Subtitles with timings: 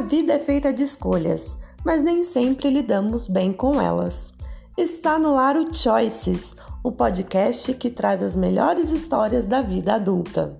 [0.00, 4.32] A vida é feita de escolhas, mas nem sempre lidamos bem com elas.
[4.74, 10.58] Está no ar o Choices, o podcast que traz as melhores histórias da vida adulta.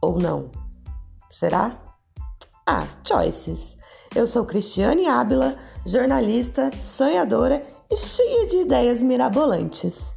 [0.00, 0.50] Ou não?
[1.30, 1.76] Será?
[2.66, 3.76] Ah, Choices.
[4.16, 10.13] Eu sou Cristiane Ábila, jornalista, sonhadora e cheia de ideias mirabolantes.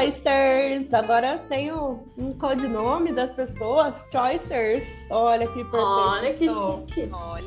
[0.00, 0.94] Choicers!
[0.94, 4.88] Agora tenho um codinome das pessoas, Choicers.
[5.10, 5.76] Olha que perfeito.
[5.76, 7.10] Olha que chique.
[7.12, 7.44] Olha.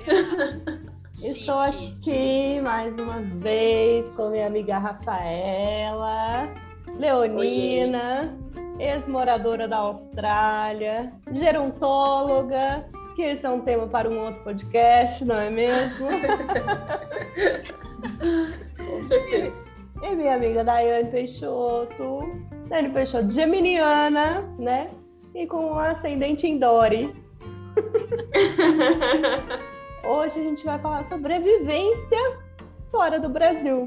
[1.12, 6.48] Estou aqui mais uma vez com minha amiga Rafaela,
[7.00, 8.38] Leonina,
[8.80, 15.50] ex-moradora da Austrália, gerontóloga, que esse é um tema para um outro podcast, não é
[15.50, 16.08] mesmo?
[18.78, 19.73] Com certeza.
[20.04, 22.30] E minha amiga Daiane Peixoto,
[22.68, 24.90] Daiane Peixoto, geminiana, né?
[25.34, 27.16] E com um ascendente em Dori.
[30.06, 32.20] Hoje a gente vai falar sobrevivência
[32.92, 33.86] fora do Brasil.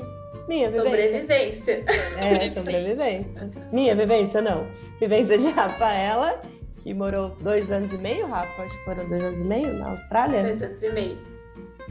[0.48, 0.90] Minha vivência.
[0.90, 1.84] Sobrevivência.
[2.16, 3.50] É, sobrevivência.
[3.70, 4.66] Minha vivência, não.
[4.98, 6.40] Vivência de Rafaela,
[6.82, 9.90] que morou dois anos e meio, Rafa, acho que foram dois anos e meio na
[9.90, 10.44] Austrália.
[10.44, 11.18] Dois anos e meio.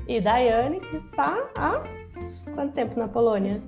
[0.08, 1.84] E Daiane, que está há
[2.56, 3.62] quanto tempo na Polônia?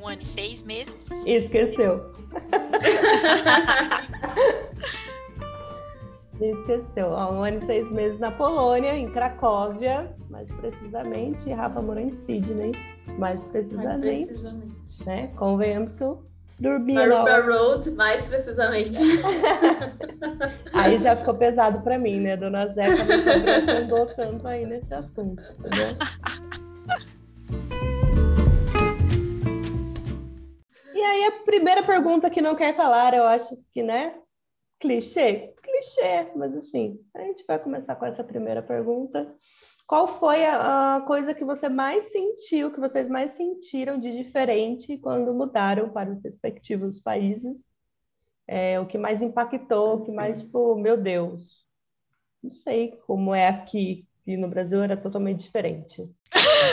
[0.00, 1.10] Um ano e seis meses.
[1.26, 2.12] Esqueceu.
[6.40, 7.16] Esqueceu.
[7.16, 11.48] Há um ano e seis meses na Polônia, em Cracóvia, mais precisamente.
[11.48, 12.72] E Rafa morou em Sydney,
[13.18, 14.26] mais Mais precisamente.
[14.26, 15.04] precisamente.
[15.04, 15.26] Né?
[15.36, 16.22] Convenhamos que eu
[16.60, 17.22] dormia.
[17.44, 18.98] Road, mais precisamente.
[20.72, 22.36] Aí já ficou pesado pra mim, né?
[22.36, 25.96] Dona Zeca não aprofundou tanto aí nesse assunto, entendeu?
[31.44, 34.18] Primeira pergunta que não quer calar, eu acho que, né?
[34.78, 35.54] Clichê?
[35.62, 39.34] Clichê, mas assim, a gente vai começar com essa primeira pergunta.
[39.86, 44.98] Qual foi a, a coisa que você mais sentiu, que vocês mais sentiram de diferente
[44.98, 47.72] quando mudaram para os respectivos países?
[48.46, 51.64] É, o que mais impactou, o que mais, tipo, meu Deus,
[52.42, 56.08] não sei como é aqui, e no Brasil era totalmente diferente.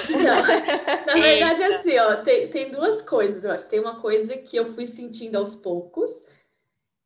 [0.10, 3.68] Não, na verdade, assim, ó, tem, tem duas coisas, eu acho.
[3.68, 6.26] Tem uma coisa que eu fui sentindo aos poucos,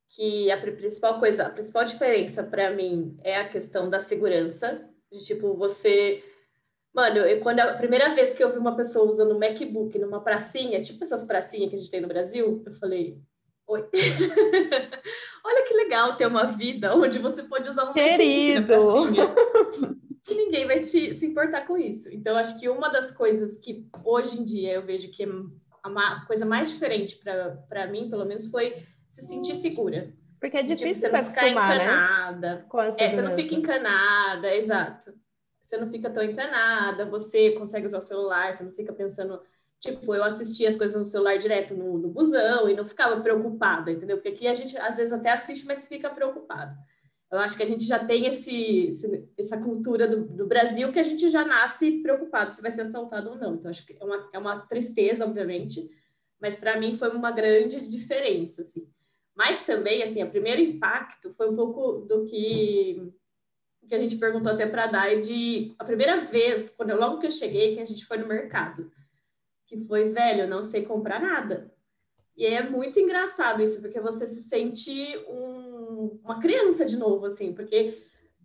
[0.09, 4.87] que a pri- principal coisa, a principal diferença para mim é a questão da segurança.
[5.11, 6.23] De tipo, você.
[6.93, 10.23] Mano, eu, quando a primeira vez que eu vi uma pessoa usando um MacBook numa
[10.23, 13.17] pracinha, tipo essas pracinhas que a gente tem no Brasil, eu falei.
[13.67, 13.87] Oi.
[15.45, 18.73] Olha que legal ter uma vida onde você pode usar um Querido!
[20.25, 22.09] que ninguém vai te, se importar com isso.
[22.13, 25.27] Então, acho que uma das coisas que hoje em dia eu vejo que é
[25.83, 27.17] a coisa mais diferente
[27.67, 30.13] para mim, pelo menos, foi se sentir segura.
[30.39, 31.49] Porque é Tipo, difícil você se não ficar né?
[31.51, 32.65] encanada.
[32.97, 35.13] A É, você não fica encanada, exato.
[35.63, 39.41] Você não fica tão encanada, você consegue usar o celular, você não fica pensando.
[39.79, 43.91] Tipo, eu assistia as coisas no celular direto no, no busão e não ficava preocupada,
[43.91, 44.17] entendeu?
[44.17, 46.75] Porque aqui a gente às vezes até assiste, mas fica preocupado.
[47.31, 48.91] Eu acho que a gente já tem esse-
[49.37, 53.29] essa cultura do, do Brasil que a gente já nasce preocupado se vai ser assaltado
[53.31, 53.55] ou não.
[53.55, 55.87] Então, acho que é uma, é uma tristeza, obviamente,
[56.41, 58.87] mas para mim foi uma grande diferença, assim.
[59.35, 63.11] Mas também, assim, o primeiro impacto foi um pouco do que,
[63.87, 67.19] que a gente perguntou até para a Dai, de a primeira vez, quando eu, logo
[67.19, 68.91] que eu cheguei, que a gente foi no mercado,
[69.67, 71.71] que foi, velho, eu não sei comprar nada.
[72.35, 74.91] E é muito engraçado isso, porque você se sente
[75.29, 75.58] um-
[76.23, 78.01] uma criança de novo, assim, porque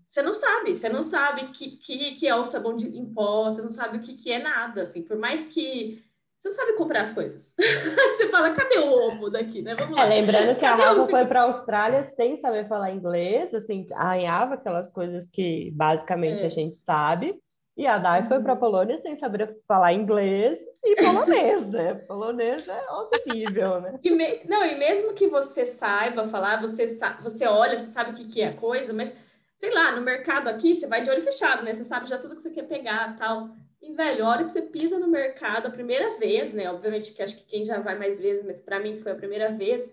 [0.06, 3.50] você não sabe, você não sabe que, que, que é o sabão de em pó,
[3.50, 6.02] você não sabe o que, que é nada, assim, por mais que
[6.38, 7.54] você não sabe comprar as coisas.
[8.16, 9.74] você fala, cadê o ovo daqui, né?
[9.74, 10.04] Vamos lá.
[10.04, 14.54] É, lembrando que a Rafa foi para a Austrália sem saber falar inglês, assim, arranhava
[14.54, 16.46] aquelas coisas que basicamente É.
[16.46, 17.40] a gente sabe.
[17.76, 21.94] E a Dai foi para a Polônia sem saber falar inglês e polonês, né?
[22.06, 23.98] Polonês é horrível, né?
[24.02, 27.18] E me- Não, e mesmo que você saiba falar, você, sa...
[27.20, 29.12] você olha, você sabe o que, que é a coisa, mas
[29.58, 31.74] sei lá, no mercado aqui, você vai de olho fechado, né?
[31.74, 33.50] Você sabe já tudo que você quer pegar tal.
[33.82, 36.70] E, velho, a hora que você pisa no mercado a primeira vez, né?
[36.70, 39.16] Obviamente que acho que quem já vai mais vezes, mas para mim que foi a
[39.16, 39.92] primeira vez,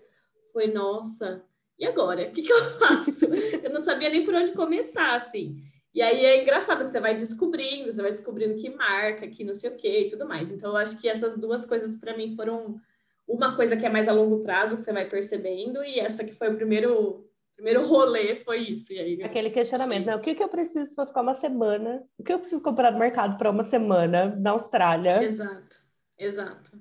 [0.52, 1.42] foi, nossa,
[1.78, 2.22] e agora?
[2.28, 3.26] O que, que eu faço?
[3.26, 5.56] eu não sabia nem por onde começar, assim.
[5.94, 9.54] E aí é engraçado que você vai descobrindo, você vai descobrindo que marca, que não
[9.54, 10.50] sei o quê e tudo mais.
[10.50, 12.80] Então, eu acho que essas duas coisas para mim foram
[13.28, 16.32] uma coisa que é mais a longo prazo, que você vai percebendo, e essa que
[16.32, 18.92] foi o primeiro primeiro rolê foi isso.
[18.92, 20.16] E aí, Aquele questionamento, né?
[20.16, 22.02] O que, que eu preciso para ficar uma semana?
[22.18, 25.22] O que eu preciso comprar no mercado para uma semana na Austrália?
[25.22, 25.76] Exato,
[26.18, 26.72] exato.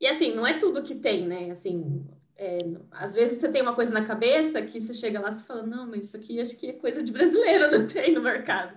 [0.00, 1.50] E assim, não é tudo que tem, né?
[1.50, 2.06] Assim,
[2.40, 2.56] é,
[2.92, 5.86] às vezes você tem uma coisa na cabeça que você chega lá e fala, não,
[5.86, 8.74] mas isso aqui acho que é coisa de brasileiro, não tem no mercado.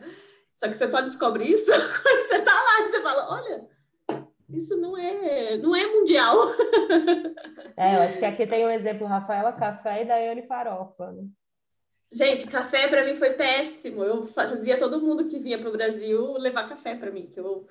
[0.53, 1.71] Só que você só descobre isso
[2.03, 3.67] quando você tá lá e você fala, olha,
[4.49, 6.35] isso não é, não é mundial.
[7.75, 11.11] É, eu acho que aqui tem um exemplo, Rafaela Café e Daiane Farofa.
[11.11, 11.23] Né?
[12.11, 14.03] Gente, café para mim foi péssimo.
[14.03, 17.67] Eu fazia todo mundo que vinha para o Brasil levar café para mim, que eu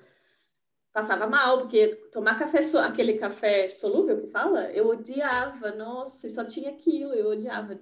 [0.93, 5.71] passava mal, porque tomar café, aquele café solúvel que fala, eu odiava.
[5.71, 7.79] Nossa, só tinha aquilo, eu odiava.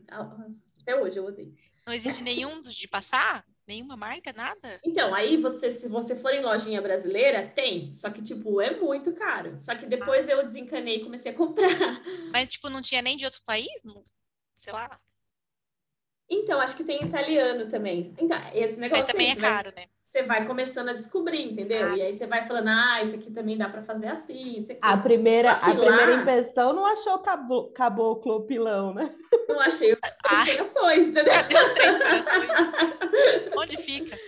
[0.82, 1.54] Até hoje eu odeio.
[1.86, 3.46] Não existe nenhum de passar?
[3.68, 4.80] Nenhuma marca, nada?
[4.84, 7.94] Então, aí você, se você for em lojinha brasileira, tem.
[7.94, 9.58] Só que, tipo, é muito caro.
[9.62, 10.34] Só que depois ah.
[10.34, 11.70] eu desencanei e comecei a comprar.
[12.34, 13.82] Mas, tipo, não tinha nem de outro país?
[14.56, 15.00] Sei lá.
[16.30, 18.14] Então, acho que tem italiano também.
[18.18, 19.04] Então, esse negócio.
[19.04, 19.86] Mas também é caro, né?
[20.12, 21.88] Você vai começando a descobrir, entendeu?
[21.88, 24.62] Ah, e aí você vai falando, ah, isso aqui também dá para fazer assim.
[24.82, 25.74] A primeira, a lá...
[25.74, 29.16] primeira impressão não achou cabo, caboclo pilão, né?
[29.48, 31.34] Não achei as entendeu?
[31.34, 32.50] Os três corações?
[33.56, 34.20] Onde fica?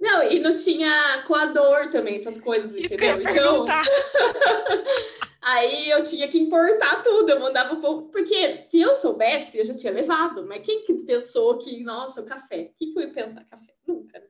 [0.00, 3.20] Não, e não tinha coador também, essas coisas, Isso entendeu?
[3.20, 3.66] Que eu então.
[5.42, 8.08] Aí eu tinha que importar tudo, eu mandava pouco.
[8.08, 10.46] Porque se eu soubesse, eu já tinha levado.
[10.46, 12.70] Mas quem que pensou que, nossa, o café?
[12.72, 13.44] O que, que eu ia pensar?
[13.44, 13.74] Café?
[13.86, 14.18] Nunca.
[14.18, 14.26] Né?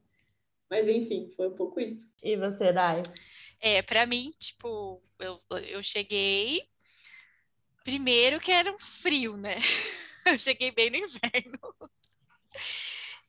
[0.71, 2.13] Mas enfim, foi um pouco isso.
[2.23, 3.03] E você, Dai?
[3.61, 6.63] É, para mim, tipo, eu, eu cheguei.
[7.83, 9.57] Primeiro que era um frio, né?
[10.27, 11.59] Eu cheguei bem no inverno.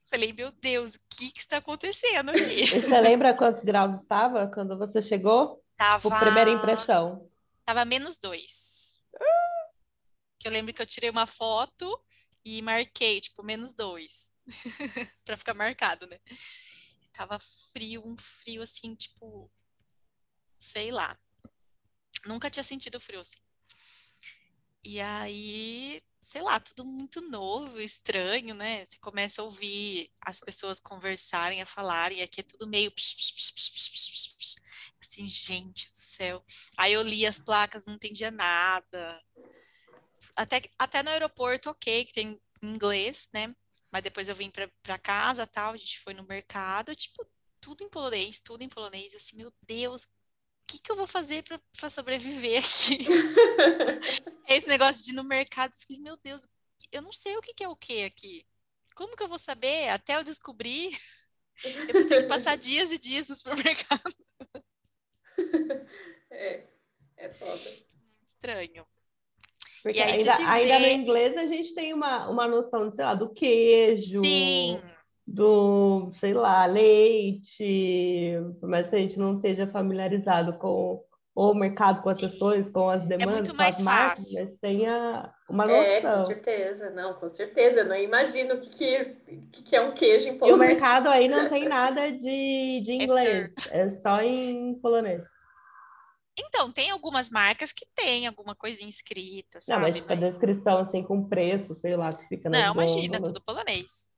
[0.06, 2.66] Falei, meu Deus, o que, que está acontecendo aqui?
[2.68, 5.62] Você lembra quantos graus estava quando você chegou?
[5.76, 6.10] Tava.
[6.10, 7.30] Por primeira impressão.
[7.66, 9.04] Tava menos dois.
[10.40, 12.00] Que eu lembro que eu tirei uma foto
[12.46, 14.32] e marquei, tipo, menos dois.
[15.26, 16.18] para ficar marcado, né?
[17.16, 19.50] Tava frio, um frio assim, tipo,
[20.60, 21.18] sei lá.
[22.26, 23.40] Nunca tinha sentido frio assim.
[24.84, 28.86] E aí, sei lá, tudo muito novo, estranho, né?
[28.86, 32.92] Você começa a ouvir as pessoas conversarem, a falarem, aqui é tudo meio
[35.00, 36.44] assim, gente do céu.
[36.78, 39.24] Aí eu li as placas, não entendia nada.
[40.36, 43.56] Até, até no aeroporto, ok, que tem inglês, né?
[43.96, 44.52] Mas depois eu vim
[44.84, 47.26] para casa, tal, a gente foi no mercado, tipo,
[47.62, 49.14] tudo em polonês, tudo em polonês.
[49.14, 50.10] Eu assim, meu Deus, o
[50.68, 51.46] que, que eu vou fazer
[51.80, 53.06] para sobreviver aqui?
[54.50, 56.46] Esse negócio de ir no mercado, eu falei, meu Deus,
[56.92, 58.46] eu não sei o que, que é o que aqui.
[58.96, 59.88] Como que eu vou saber?
[59.88, 60.92] Até eu descobrir,
[61.64, 64.14] eu vou ter que passar dias e dias no supermercado.
[66.30, 66.68] É,
[67.16, 67.70] é foda.
[68.28, 68.86] Estranho.
[69.86, 70.44] Porque ainda, vê...
[70.46, 74.82] ainda no inglês a gente tem uma, uma noção, sei lá, do queijo, Sim.
[75.28, 81.04] do, sei lá, leite, por mais que a gente não esteja familiarizado com
[81.36, 82.28] o mercado, com as Sim.
[82.28, 85.84] sessões, com as é demandas, é com as marcas, mas tenha uma noção.
[85.84, 87.82] É, com certeza, não, com certeza.
[87.82, 88.70] Eu não imagino o que,
[89.52, 90.60] que, que é um queijo em polonês.
[90.60, 94.74] E o mercado aí não tem nada de, de é inglês, é, é só em
[94.82, 95.24] polonês.
[96.38, 99.76] Então, tem algumas marcas que tem alguma coisinha escrita, sabe?
[99.76, 103.42] Não, mas tipo, a descrição, assim, com preço, sei lá, que fica Não, imagina, tudo
[103.42, 104.14] polonês.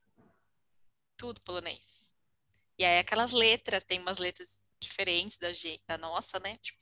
[1.16, 2.12] Tudo polonês.
[2.76, 5.48] E aí aquelas letras, tem umas letras diferentes da,
[5.86, 6.56] da nossa, né?
[6.60, 6.78] Tipo,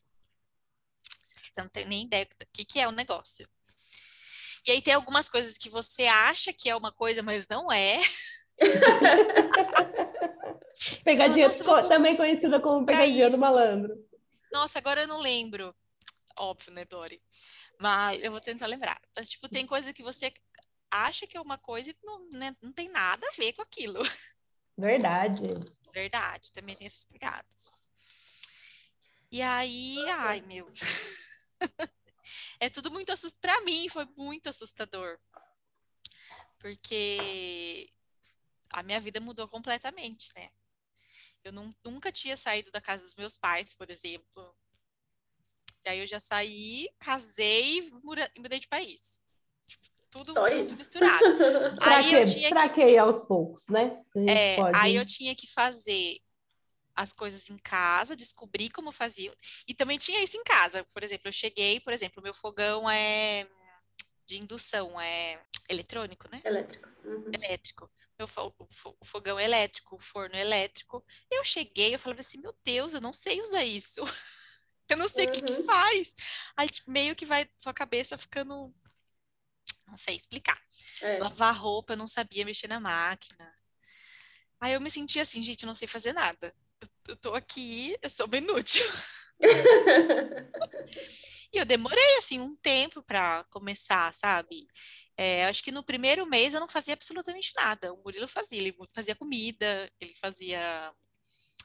[1.23, 3.47] você não tem nem ideia do que, que é o negócio.
[4.67, 8.01] E aí tem algumas coisas que você acha que é uma coisa, mas não é.
[11.05, 13.95] pegadinha, então, também conhecida como pegadinha do malandro.
[14.57, 15.77] Nossa, agora eu não lembro.
[16.39, 17.23] Óbvio, né, Dori?
[17.79, 18.99] Mas eu vou tentar lembrar.
[19.15, 20.33] Mas, tipo, tem coisa que você
[20.91, 24.01] acha que é uma coisa e não, né, não tem nada a ver com aquilo.
[24.79, 25.43] Verdade.
[25.93, 27.79] Verdade, também tem essas pegadas.
[29.31, 30.71] E aí, ai, meu.
[32.59, 33.57] é tudo muito assustador.
[33.57, 35.19] Pra mim, foi muito assustador.
[36.59, 37.93] Porque
[38.71, 40.49] a minha vida mudou completamente, né?
[41.47, 44.53] Eu não, nunca tinha saído da casa dos meus pais, por exemplo.
[45.85, 49.23] E aí eu já saí, casei e mudei de país.
[50.11, 50.77] Tudo Só isso.
[50.77, 51.23] misturado.
[51.81, 52.99] aí eu tinha Traquei que...
[52.99, 54.01] aos poucos, né?
[54.27, 54.77] É, pode...
[54.77, 56.19] Aí eu tinha que fazer
[56.97, 59.33] as coisas em casa, descobrir como fazia.
[59.69, 60.85] E também tinha isso em casa.
[60.93, 63.47] Por exemplo, eu cheguei, por exemplo, o meu fogão é
[64.27, 66.41] de indução, é eletrônico, né?
[66.45, 66.89] Elétrico.
[67.05, 67.31] Uhum.
[67.33, 68.29] Elétrico meu
[68.99, 71.05] o fogão elétrico, o forno elétrico.
[71.31, 74.01] Eu cheguei, eu falava assim, meu Deus, eu não sei usar isso.
[74.89, 75.35] eu não sei o uhum.
[75.35, 75.65] que, que, uhum.
[75.65, 76.15] faz.
[76.57, 78.75] Aí tipo, meio que vai sua cabeça ficando
[79.87, 80.61] Não sei explicar.
[81.03, 81.19] É.
[81.19, 83.55] Lavar roupa, eu não sabia mexer na máquina.
[84.59, 86.55] Aí eu me senti assim, gente, eu não sei fazer nada.
[86.81, 88.85] Eu, eu tô aqui, eu sou bem inútil.
[91.53, 94.69] E eu demorei, assim, um tempo para começar, sabe?
[95.17, 97.93] É, acho que no primeiro mês eu não fazia absolutamente nada.
[97.93, 100.95] O Murilo fazia, ele fazia comida, ele fazia.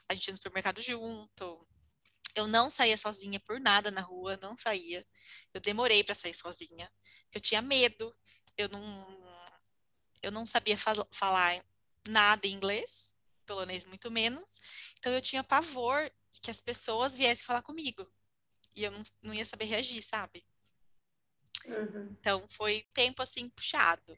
[0.08, 1.66] A gente ia no supermercado junto.
[2.34, 5.06] Eu não saía sozinha por nada na rua, não saía.
[5.52, 6.90] Eu demorei para sair sozinha,
[7.32, 8.14] eu tinha medo.
[8.56, 8.80] Eu não,
[10.22, 11.62] eu não sabia fal falar
[12.08, 13.14] nada em inglês,
[13.46, 14.60] polonês muito menos.
[14.98, 16.10] Então eu tinha pavor
[16.42, 18.06] que as pessoas viessem falar comigo.
[18.74, 20.44] E eu não, não ia saber reagir, sabe?
[21.66, 22.08] Uhum.
[22.20, 24.16] Então foi tempo assim puxado.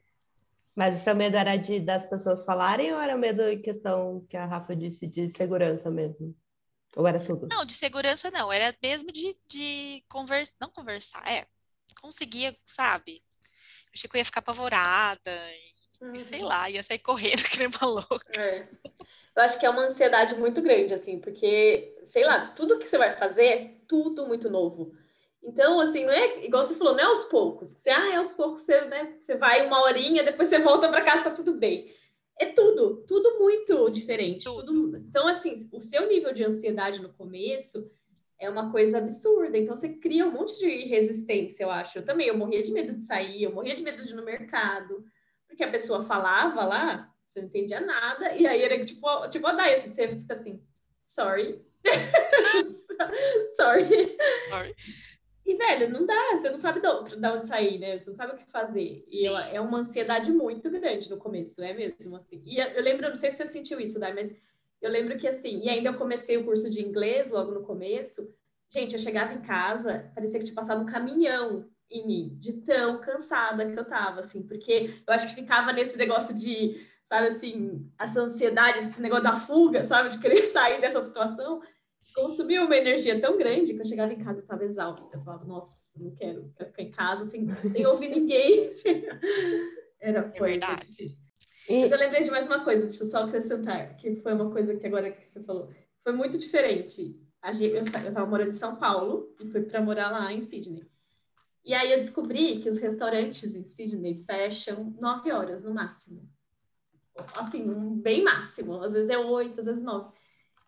[0.75, 4.35] Mas o seu medo era de das pessoas falarem ou era medo em questão que
[4.35, 6.35] a Rafa disse de segurança mesmo?
[6.95, 7.47] Ou era tudo?
[7.47, 11.45] Não, de segurança não, era mesmo de, de conversar, não conversar, é,
[12.01, 13.21] conseguia, sabe?
[13.43, 16.19] Eu achei que eu ia ficar apavorada e, Uhum.
[16.19, 18.39] sei lá, ia sair correndo que nem uma louca.
[18.39, 18.67] É.
[19.35, 22.97] Eu acho que é uma ansiedade muito grande, assim, porque, sei lá, tudo que você
[22.97, 24.93] vai fazer é tudo muito novo.
[25.45, 27.69] Então, assim, não é igual você falou, não é aos poucos.
[27.71, 31.03] Você, ah, é aos poucos, você, né, você vai uma horinha, depois você volta para
[31.03, 31.93] casa, tá tudo bem.
[32.39, 34.43] É tudo, tudo muito diferente.
[34.45, 34.65] Tudo.
[34.71, 37.89] tudo- Então, assim, o seu nível de ansiedade no começo
[38.39, 39.57] é uma coisa absurda.
[39.57, 41.99] Então, você cria um monte de resistência, eu acho.
[41.99, 44.25] Eu também, eu morria de medo de sair, eu morria de medo de ir no
[44.25, 45.05] mercado,
[45.47, 49.53] porque a pessoa falava lá, você não entendia nada, e aí era tipo, tipo a
[49.53, 50.61] Dai, assim, você fica assim,
[51.05, 51.61] sorry.
[53.55, 54.17] sorry.
[54.49, 54.75] Sorry.
[55.45, 57.99] E, velho, não dá, você não sabe de onde, de onde sair, né?
[57.99, 59.03] Você não sabe o que fazer.
[59.07, 59.27] E Sim.
[59.27, 62.41] eu- é uma ansiedade muito grande no começo, é mesmo, assim.
[62.45, 64.33] E eu lembro, não sei se você sentiu isso, Dai, mas
[64.81, 68.27] eu lembro que, assim, e ainda eu comecei o curso de inglês logo no começo.
[68.71, 72.99] Gente, eu chegava em casa, parecia que tinha passado um caminhão em mim, de tão
[72.99, 77.87] cansada que eu tava, assim, porque eu acho que ficava nesse negócio de, sabe, assim,
[77.99, 81.61] essa ansiedade, esse negócio da fuga, sabe, de querer sair dessa situação
[82.15, 85.17] consumiu uma energia tão grande que eu chegava em casa eu estava exausta.
[85.17, 88.73] Eu falava, nossa, não quero, quero ficar em casa sem, sem ouvir ninguém.
[89.99, 90.87] Era É verdade.
[90.89, 91.31] difícil.
[91.67, 94.51] E- Mas eu lembrei de mais uma coisa, deixa eu só acrescentar, que foi uma
[94.51, 95.69] coisa que agora que você falou,
[96.03, 97.19] foi muito diferente.
[97.59, 100.83] Eu estava morando em São Paulo e fui para morar lá em Sydney.
[101.63, 106.27] E aí eu descobri que os restaurantes em Sydney fecham nove horas no máximo.
[107.37, 108.81] Assim, um bem máximo.
[108.83, 110.11] Às vezes é oito, às vezes nove.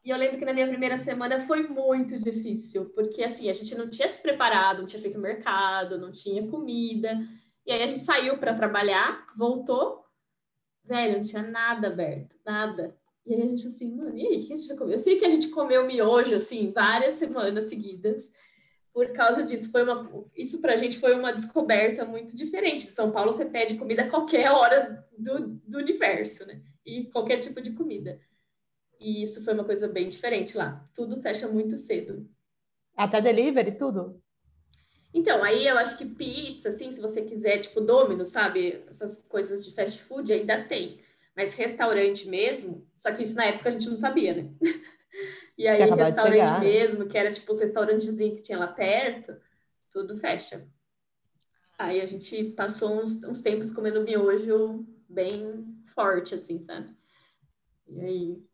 [0.08, 3.76] E eu lembro que na minha primeira semana foi muito difícil, porque assim, a gente
[3.76, 7.10] não tinha se preparado, não tinha feito mercado, não tinha comida.
[7.66, 10.06] E aí a gente saiu para trabalhar, voltou,
[10.86, 12.96] velho, não tinha nada aberto, nada.
[13.26, 14.94] E aí a gente assim, mano, e aí, o que a gente vai comer?
[14.94, 18.32] Eu sei que a gente comeu miojo, assim, várias semanas seguidas,
[18.94, 19.70] por causa disso.
[19.74, 22.86] Foi uma, isso pra gente foi uma descoberta muito diferente.
[22.86, 26.62] Em São Paulo você pede comida a qualquer hora do, do universo, né?
[26.86, 28.18] E qualquer tipo de comida.
[29.00, 30.88] E isso foi uma coisa bem diferente lá.
[30.94, 32.28] Tudo fecha muito cedo.
[32.96, 34.22] Até delivery, tudo?
[35.14, 38.84] Então, aí eu acho que pizza, assim, se você quiser, tipo Domino's, sabe?
[38.88, 41.00] Essas coisas de fast food ainda tem.
[41.36, 44.50] Mas restaurante mesmo, só que isso na época a gente não sabia, né?
[45.58, 49.36] E aí, restaurante mesmo, que era tipo os restaurantezinhos que tinha lá perto,
[49.92, 50.68] tudo fecha.
[51.80, 56.96] Aí a gente passou uns, uns tempos comendo miojo bem forte, assim, sabe?
[57.88, 58.47] E aí,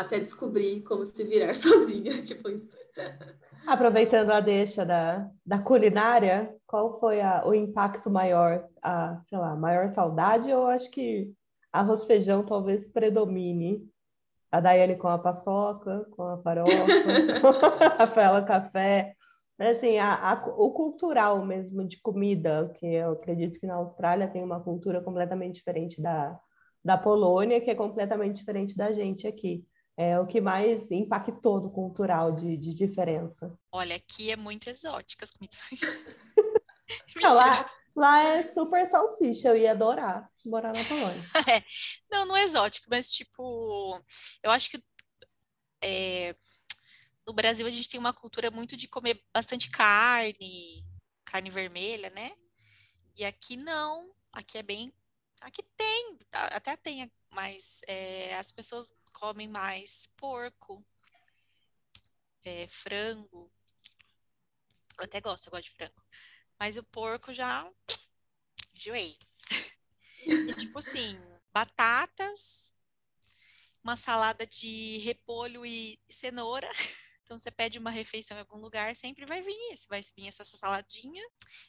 [0.00, 2.76] até descobrir como se virar sozinha, tipo isso.
[3.66, 8.66] Aproveitando a deixa da, da culinária, qual foi a- o impacto maior?
[8.82, 10.50] A, sei lá, maior saudade?
[10.50, 11.32] Eu acho que
[11.72, 13.88] arroz feijão talvez predomine.
[14.50, 16.72] A Daiane com a paçoca, com a farofa,
[18.00, 19.14] a Rafaela café.
[19.58, 24.26] Mas, assim, a, a- o cultural mesmo de comida, que eu acredito que na Austrália
[24.28, 26.36] tem uma cultura completamente diferente da,
[26.84, 29.64] da Polônia, que é completamente diferente da gente aqui.
[30.02, 33.54] É o que mais impactou do cultural de, de diferença.
[33.70, 35.60] Olha, aqui é muito exótica as comidas.
[37.22, 41.22] Lá, lá é super salsicha, eu ia adorar morar na Polônia.
[42.10, 44.02] Não, não é exótico, mas tipo,
[44.42, 44.80] eu acho que
[45.84, 46.34] é,
[47.26, 50.82] no Brasil a gente tem uma cultura muito de comer bastante carne,
[51.24, 52.32] carne vermelha, né?
[53.14, 54.92] E aqui não, aqui é bem,
[55.42, 60.84] aqui tem, até tem, mas é, as pessoas comem mais porco,
[62.44, 63.50] é, frango.
[64.98, 66.02] Eu até gosto, eu gosto de frango.
[66.58, 67.66] Mas o porco já
[68.74, 69.16] enjoei.
[70.26, 71.18] E tipo assim,
[71.52, 72.74] batatas,
[73.82, 76.70] uma salada de repolho e cenoura.
[77.22, 80.44] Então você pede uma refeição em algum lugar, sempre vai vir isso, vai vir essa
[80.44, 81.22] saladinha,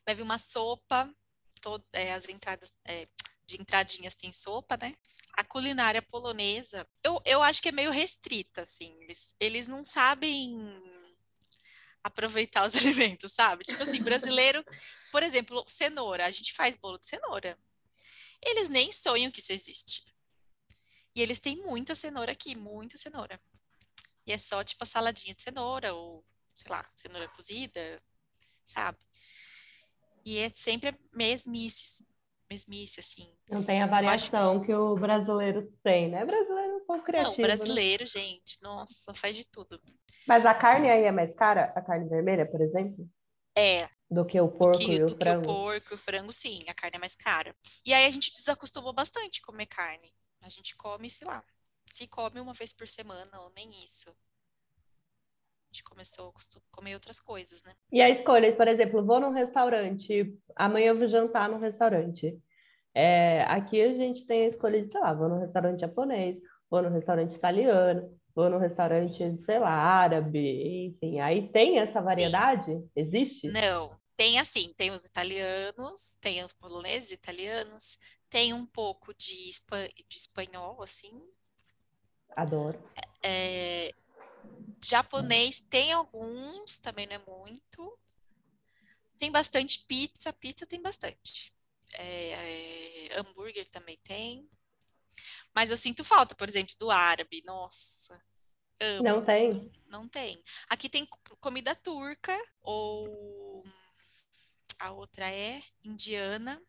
[0.04, 1.08] vai vir uma sopa,
[1.62, 3.08] todo, é, as entradas é,
[3.46, 4.96] de entradinhas tem sopa, né?
[5.34, 8.96] A culinária polonesa, eu, eu acho que é meio restrita, assim.
[9.02, 10.58] Eles, eles não sabem
[12.04, 13.64] aproveitar os alimentos, sabe?
[13.64, 14.64] Tipo assim, brasileiro,
[15.12, 16.26] por exemplo, cenoura.
[16.26, 17.58] A gente faz bolo de cenoura.
[18.42, 20.04] Eles nem sonham que isso existe.
[21.16, 23.40] E eles têm muita cenoura aqui, muita cenoura.
[24.26, 28.02] E é só tipo a saladinha de cenoura ou, sei lá, cenoura cozida,
[28.64, 28.98] sabe?
[30.24, 32.06] E é sempre mesmice,
[32.52, 33.34] mesmice, assim.
[33.50, 34.68] Não tem a variação que...
[34.68, 34.74] que...
[34.74, 36.24] o brasileiro tem, né?
[36.24, 37.42] O brasileiro é um pouco criativo.
[37.42, 38.08] Não, brasileiro, né?
[38.08, 39.82] gente, nossa, faz de tudo.
[40.28, 41.72] Mas a carne aí é mais cara?
[41.76, 43.10] A carne vermelha, por exemplo?
[43.58, 43.88] É.
[44.10, 45.42] Do que o porco que, e o do frango?
[45.42, 46.60] Do que o porco e o frango, sim.
[46.68, 47.56] A carne é mais cara.
[47.86, 50.14] E aí a gente desacostumou bastante comer carne.
[50.42, 51.44] A gente come, sei lá,
[51.86, 54.14] se come uma vez por semana ou nem isso.
[55.72, 57.74] A gente começou a comer outras coisas, né?
[57.90, 62.38] E a escolha, por exemplo, vou num restaurante, amanhã eu vou jantar num restaurante.
[62.94, 66.38] É, aqui a gente tem a escolha de, sei lá, vou num restaurante japonês,
[66.70, 71.22] vou num restaurante italiano, vou num restaurante, sei lá, árabe, enfim.
[71.22, 72.66] Aí tem essa variedade?
[72.66, 72.90] Sim.
[72.94, 73.48] Existe?
[73.48, 77.98] Não, tem assim, tem os italianos, tem os poloneses italianos,
[78.30, 81.24] tem um pouco de, espa de espanhol, assim.
[82.36, 82.78] Adoro.
[83.24, 83.94] É,
[84.84, 88.00] japonês tem alguns, também não é muito.
[89.18, 91.54] Tem bastante pizza, pizza tem bastante.
[91.94, 94.50] É, é, hambúrguer também tem.
[95.54, 97.44] Mas eu sinto falta, por exemplo, do árabe.
[97.46, 98.22] Nossa.
[98.80, 99.04] Amo.
[99.04, 99.72] Não tem?
[99.88, 100.44] Não tem.
[100.68, 101.08] Aqui tem
[101.40, 103.64] comida turca ou
[104.80, 106.60] a outra é indiana.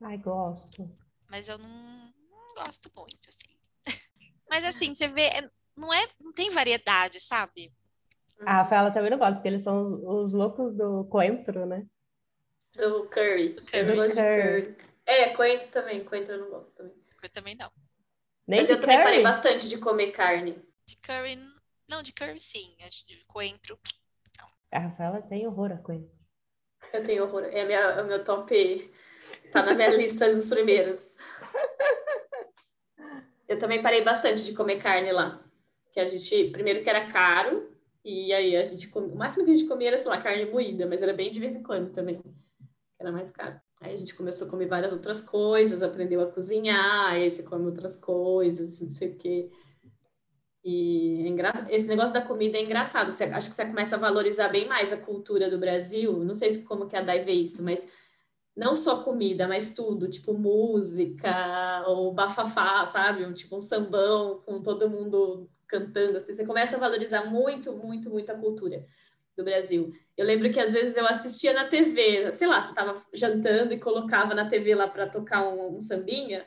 [0.00, 0.90] Ai, gosto.
[1.28, 3.56] Mas eu não, não gosto muito, assim.
[4.50, 5.30] Mas assim, você vê,
[5.76, 7.72] não é, não tem variedade, sabe?
[8.44, 11.86] A Rafaela também não gosta, porque eles são os, os loucos do coentro, né?
[12.74, 13.50] Do curry.
[13.50, 13.98] Do curry.
[13.98, 14.76] Eu curry.
[15.06, 16.04] É, coentro também.
[16.04, 16.94] Coentro eu não gosto também.
[17.18, 17.70] Coentro também não.
[18.46, 18.86] Nem Mas eu curry?
[18.86, 20.60] também parei bastante de comer carne.
[20.86, 21.38] De curry,
[21.88, 22.74] não, de curry sim.
[23.06, 23.78] De coentro,
[24.38, 24.48] não.
[24.72, 26.10] A Rafaela tem horror a coentro.
[26.92, 27.44] Eu tenho horror.
[27.44, 28.92] É, minha, é o meu top.
[29.52, 31.14] Tá na minha lista dos primeiros.
[33.46, 35.42] Eu também parei bastante de comer carne lá.
[35.92, 37.70] Que a gente, primeiro que era caro,
[38.04, 40.86] e aí a gente o máximo que a gente comia era, sei lá, carne moída,
[40.86, 42.20] mas era bem de vez em quando também.
[42.98, 43.60] Era mais caro.
[43.80, 47.66] Aí a gente começou a comer várias outras coisas, aprendeu a cozinhar, aí você come
[47.66, 49.50] outras coisas, não sei o quê.
[50.64, 51.24] E
[51.68, 53.10] é esse negócio da comida é engraçado.
[53.10, 56.24] Você, acho que você começa a valorizar bem mais a cultura do Brasil.
[56.24, 57.84] Não sei como que a Dai vê isso, mas
[58.56, 63.24] não só comida, mas tudo, tipo música ou bafafá, sabe?
[63.24, 66.18] Um, tipo um sambão com todo mundo cantando.
[66.18, 66.34] Assim.
[66.34, 68.84] Você começa a valorizar muito, muito, muito a cultura
[69.36, 69.92] do Brasil.
[70.16, 73.80] Eu lembro que às vezes eu assistia na TV, sei lá, você estava jantando e
[73.80, 76.44] colocava na TV lá para tocar um, um sambinha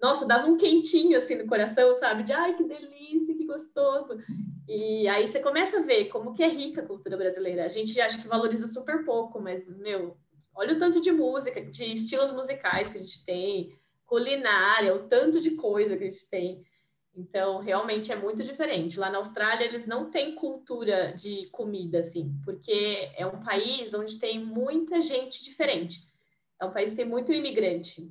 [0.00, 2.22] nossa, dava um quentinho assim no coração, sabe?
[2.22, 4.16] De ai, que delícia, que gostoso.
[4.68, 7.64] E aí você começa a ver como que é rica a cultura brasileira.
[7.64, 10.16] A gente acha que valoriza super pouco, mas, meu,
[10.54, 15.40] olha o tanto de música, de estilos musicais que a gente tem, culinária, o tanto
[15.40, 16.62] de coisa que a gente tem.
[17.18, 18.98] Então, realmente é muito diferente.
[18.98, 24.20] Lá na Austrália, eles não têm cultura de comida, assim, porque é um país onde
[24.20, 26.06] tem muita gente diferente.
[26.60, 28.08] É um país que tem muito imigrante.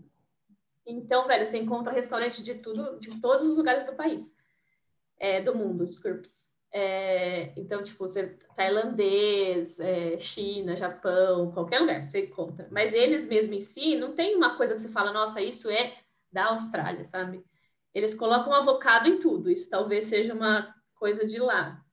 [0.85, 4.35] Então, velho, você encontra restaurante de tudo, de todos os lugares do país,
[5.17, 6.23] é, do mundo, desculpa.
[6.73, 12.67] É, então, tipo, você tailandês, é, China, Japão, qualquer lugar você encontra.
[12.69, 15.95] Mas eles mesmo em si não tem uma coisa que você fala, nossa, isso é
[16.29, 17.41] da Austrália, sabe?
[17.97, 19.49] Eles colocam avocado em tudo.
[19.49, 21.83] Isso talvez seja uma coisa de lá.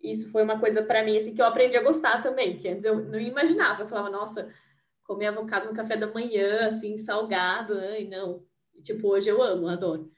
[0.00, 2.84] Isso foi uma coisa para mim assim que eu aprendi a gostar também, que antes
[2.84, 3.82] eu não imaginava.
[3.82, 4.54] Eu falava, nossa,
[5.02, 8.46] comer avocado no café da manhã, assim, salgado, ai, não.
[8.72, 10.08] E, tipo, hoje eu amo, adoro.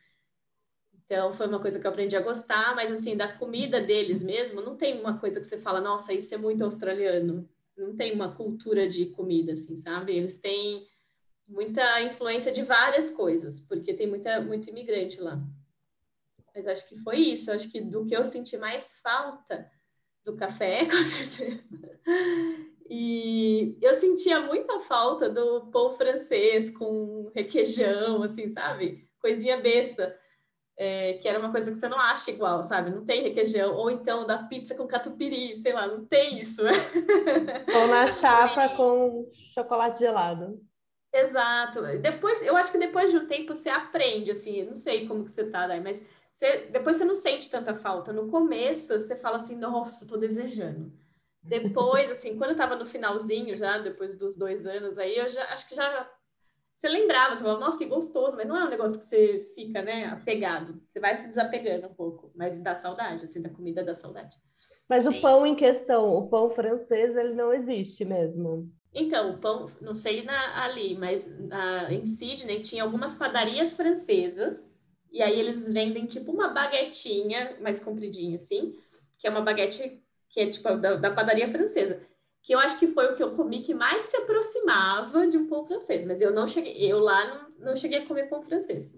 [1.07, 4.61] Então, foi uma coisa que eu aprendi a gostar, mas, assim, da comida deles mesmo,
[4.61, 7.48] não tem uma coisa que você fala, nossa, isso é muito australiano.
[7.79, 10.14] Não tem uma cultura de comida, assim, sabe?
[10.14, 10.87] Eles têm
[11.50, 15.38] muita influência de várias coisas, porque tem muita, muito imigrante lá.
[16.54, 17.50] Mas acho que foi isso.
[17.50, 19.70] Acho que do que eu senti mais falta
[20.24, 21.62] do café, com certeza,
[22.88, 29.08] e eu sentia muita falta do pão francês com requeijão, assim, sabe?
[29.20, 30.18] Coisinha besta.
[30.76, 32.90] É, que era uma coisa que você não acha igual, sabe?
[32.90, 33.74] Não tem requeijão.
[33.76, 36.62] Ou então da pizza com catupiry, sei lá, não tem isso.
[36.62, 40.58] Ou na chapa com chocolate gelado.
[41.12, 41.82] Exato.
[41.98, 45.32] Depois, eu acho que depois de um tempo você aprende, assim, não sei como que
[45.32, 46.00] você tá daí, mas
[46.32, 48.12] você, depois você não sente tanta falta.
[48.12, 50.92] No começo, você fala assim, nossa, tô desejando.
[51.42, 55.44] Depois, assim, quando eu tava no finalzinho já, depois dos dois anos aí, eu já
[55.52, 56.08] acho que já
[56.80, 59.82] você lembrava, você falava, nossa, que gostoso, mas não é um negócio que você fica,
[59.82, 60.80] né, apegado.
[60.88, 64.34] Você vai se desapegando um pouco, mas dá saudade, assim, da comida dá saudade.
[64.88, 65.10] Mas Sim.
[65.10, 68.72] o pão em questão, o pão francês, ele não existe mesmo.
[68.92, 74.74] Então, o pão, não sei na, ali, mas na, em Sydney tinha algumas padarias francesas,
[75.12, 78.76] e aí eles vendem tipo uma baguetinha mais compridinha, assim,
[79.18, 82.00] que é uma baguete que é tipo da, da padaria francesa
[82.42, 85.46] que eu acho que foi o que eu comi que mais se aproximava de um
[85.46, 88.92] pão francês, mas eu não cheguei, eu lá não, não cheguei a comer pão francês.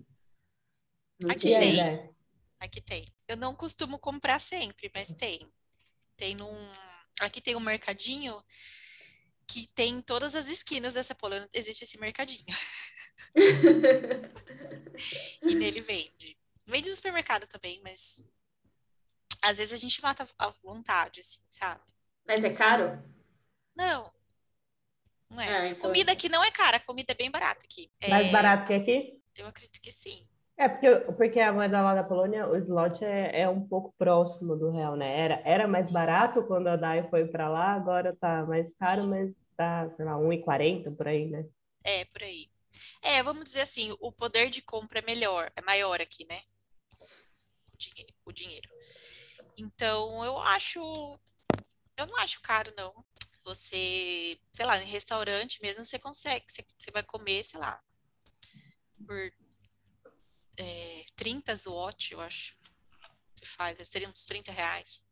[1.21, 2.13] Não Aqui tem.
[2.59, 3.07] Aqui tem.
[3.27, 5.47] Eu não costumo comprar sempre, mas tem.
[6.17, 6.53] Tem num.
[7.21, 8.43] Aqui tem um mercadinho
[9.47, 12.45] que tem em todas as esquinas dessa Polônia existe esse mercadinho.
[15.43, 16.39] e nele vende.
[16.67, 18.21] Vende no supermercado também, mas
[19.43, 21.81] às vezes a gente mata à vontade, assim, sabe?
[22.27, 23.03] Mas é caro?
[23.75, 24.13] Não.
[25.29, 25.67] Não é.
[25.67, 25.81] é então...
[25.81, 27.91] Comida aqui não é cara, comida é bem barata aqui.
[28.09, 28.31] Mais é...
[28.31, 29.21] barato que aqui?
[29.35, 30.29] Eu acredito que sim.
[30.63, 34.55] É, porque, porque a moeda lá da Polônia, o slot é, é um pouco próximo
[34.55, 35.19] do real, né?
[35.19, 39.53] Era, era mais barato quando a DAI foi para lá, agora tá mais caro, mas
[39.57, 41.45] tá, sei lá, 1,40 por aí, né?
[41.83, 42.49] É, por aí.
[43.03, 46.43] É, vamos dizer assim, o poder de compra é melhor, é maior aqui, né?
[47.75, 48.15] O dinheiro.
[48.25, 48.71] O dinheiro.
[49.59, 50.81] Então, eu acho.
[51.97, 53.05] Eu não acho caro, não.
[53.45, 57.83] Você, sei lá, em restaurante mesmo, você consegue, você, você vai comer, sei lá,
[59.05, 59.42] por
[60.59, 62.57] é, 30 zloty, eu acho.
[63.35, 65.05] Você faz, seria uns 30 reais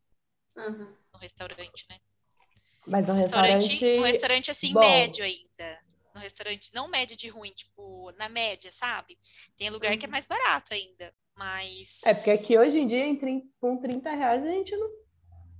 [0.57, 0.94] uhum.
[1.12, 1.98] no restaurante, né?
[2.87, 3.68] Mas no restaurante...
[3.68, 4.00] restaurante...
[4.00, 4.81] Um restaurante, assim, Bom.
[4.81, 5.81] médio ainda.
[6.14, 9.18] No restaurante, não médio de ruim, tipo, na média, sabe?
[9.57, 9.98] Tem lugar uhum.
[9.98, 10.12] que é uhum.
[10.12, 12.00] mais barato ainda, mas...
[12.05, 14.88] É, porque aqui hoje em dia, em, com 30 reais, a gente não,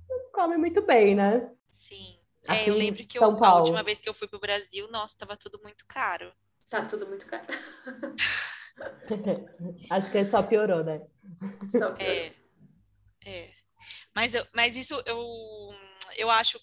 [0.09, 1.49] não come muito bem, né?
[1.69, 2.17] Sim.
[2.47, 5.37] É, eu lembro que eu, a última vez que eu fui pro Brasil, nossa, tava
[5.37, 6.33] tudo muito caro.
[6.69, 7.45] Tá tudo muito caro.
[9.89, 11.01] Acho que só piorou, né?
[11.69, 11.97] Só piorou.
[11.99, 12.35] É.
[13.25, 13.53] É.
[14.15, 15.73] Mas, eu, mas isso eu,
[16.17, 16.59] eu acho,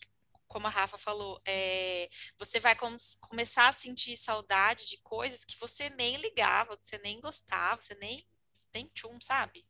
[0.47, 5.59] como a Rafa falou, é, você vai com, começar a sentir saudade de coisas que
[5.59, 8.27] você nem ligava, que você nem gostava, você nem,
[8.73, 9.67] nem tchum, sabe?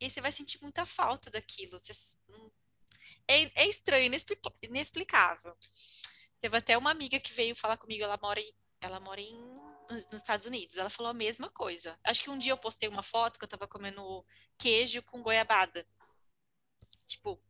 [0.00, 1.78] E aí você vai sentir muita falta daquilo.
[1.78, 1.92] Você
[3.26, 4.10] é, é estranho,
[4.62, 5.56] inexplicável.
[6.40, 9.34] Teve até uma amiga que veio falar comigo, ela mora em, ela mora em,
[9.90, 10.76] nos Estados Unidos.
[10.76, 11.98] Ela falou a mesma coisa.
[12.04, 14.24] Acho que um dia eu postei uma foto que eu tava comendo
[14.58, 15.86] queijo com goiabada.
[17.06, 17.40] Tipo,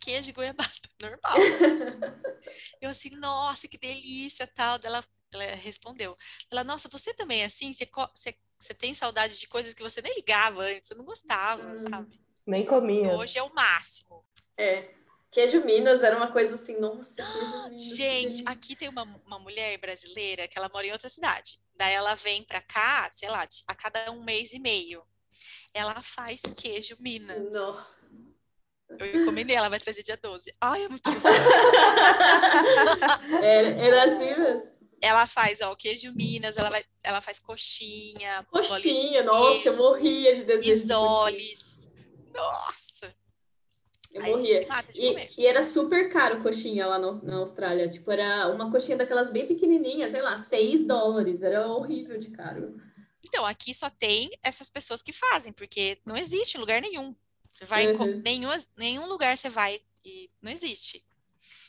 [0.00, 1.36] queijo e goiabada, normal.
[2.80, 4.78] eu assim, nossa, que delícia, tal.
[4.82, 6.16] Ela, ela respondeu.
[6.50, 7.72] Ela, nossa, você também é assim?
[7.72, 11.66] Você, você, você tem saudade de coisas que você nem ligava antes, você não gostava,
[11.66, 12.20] hum, sabe?
[12.46, 13.14] Nem comia.
[13.16, 14.24] Hoje é o máximo.
[14.56, 14.94] É.
[15.30, 17.22] Queijo Minas era uma coisa assim, nossa.
[17.22, 21.60] Minas, Gente, aqui tem uma, uma mulher brasileira que ela mora em outra cidade.
[21.80, 25.02] Daí ela vem pra cá, sei lá, a cada um mês e meio.
[25.72, 27.50] Ela faz queijo Minas.
[27.50, 27.98] Nossa.
[28.98, 30.52] Eu encomendei, ela vai trazer dia 12.
[30.60, 31.34] Ai, é muito gostoso.
[33.42, 34.70] era, era assim mesmo.
[35.00, 38.46] Ela faz, ó, queijo Minas, ela, vai, ela faz coxinha.
[38.50, 40.82] Coxinha, nossa, eu morria de desejo.
[40.82, 41.90] Isoles.
[41.94, 43.16] De nossa.
[44.12, 44.66] Eu Aí morria.
[44.94, 47.88] E, e, era super caro coxinha lá no, na Austrália.
[47.88, 51.40] Tipo, era uma coxinha daquelas bem pequenininhas, sei lá, 6 dólares.
[51.42, 52.80] Era horrível de caro.
[53.22, 57.14] Então, aqui só tem essas pessoas que fazem, porque não existe em lugar nenhum.
[57.54, 58.04] Você vai uhum.
[58.04, 61.04] em nenhum, nenhum lugar você vai e não existe.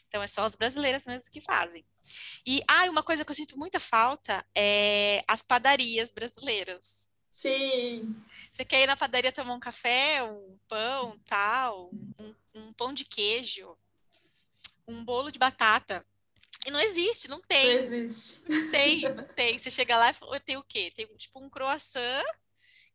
[0.08, 1.86] Então, é só as brasileiras mesmo que fazem.
[2.46, 7.11] E, ah, uma coisa que eu sinto muita falta é as padarias brasileiras.
[7.32, 8.16] Sim.
[8.52, 11.90] Você quer ir na padaria tomar um café, um pão, tal,
[12.20, 13.76] um, um pão de queijo,
[14.88, 16.06] um bolo de batata.
[16.66, 17.76] E não existe, não tem.
[17.76, 18.42] Não existe.
[18.48, 19.58] Não tem, não tem.
[19.58, 20.92] Você chega lá e fala, tem o quê?
[20.94, 22.24] Tem tipo um croissant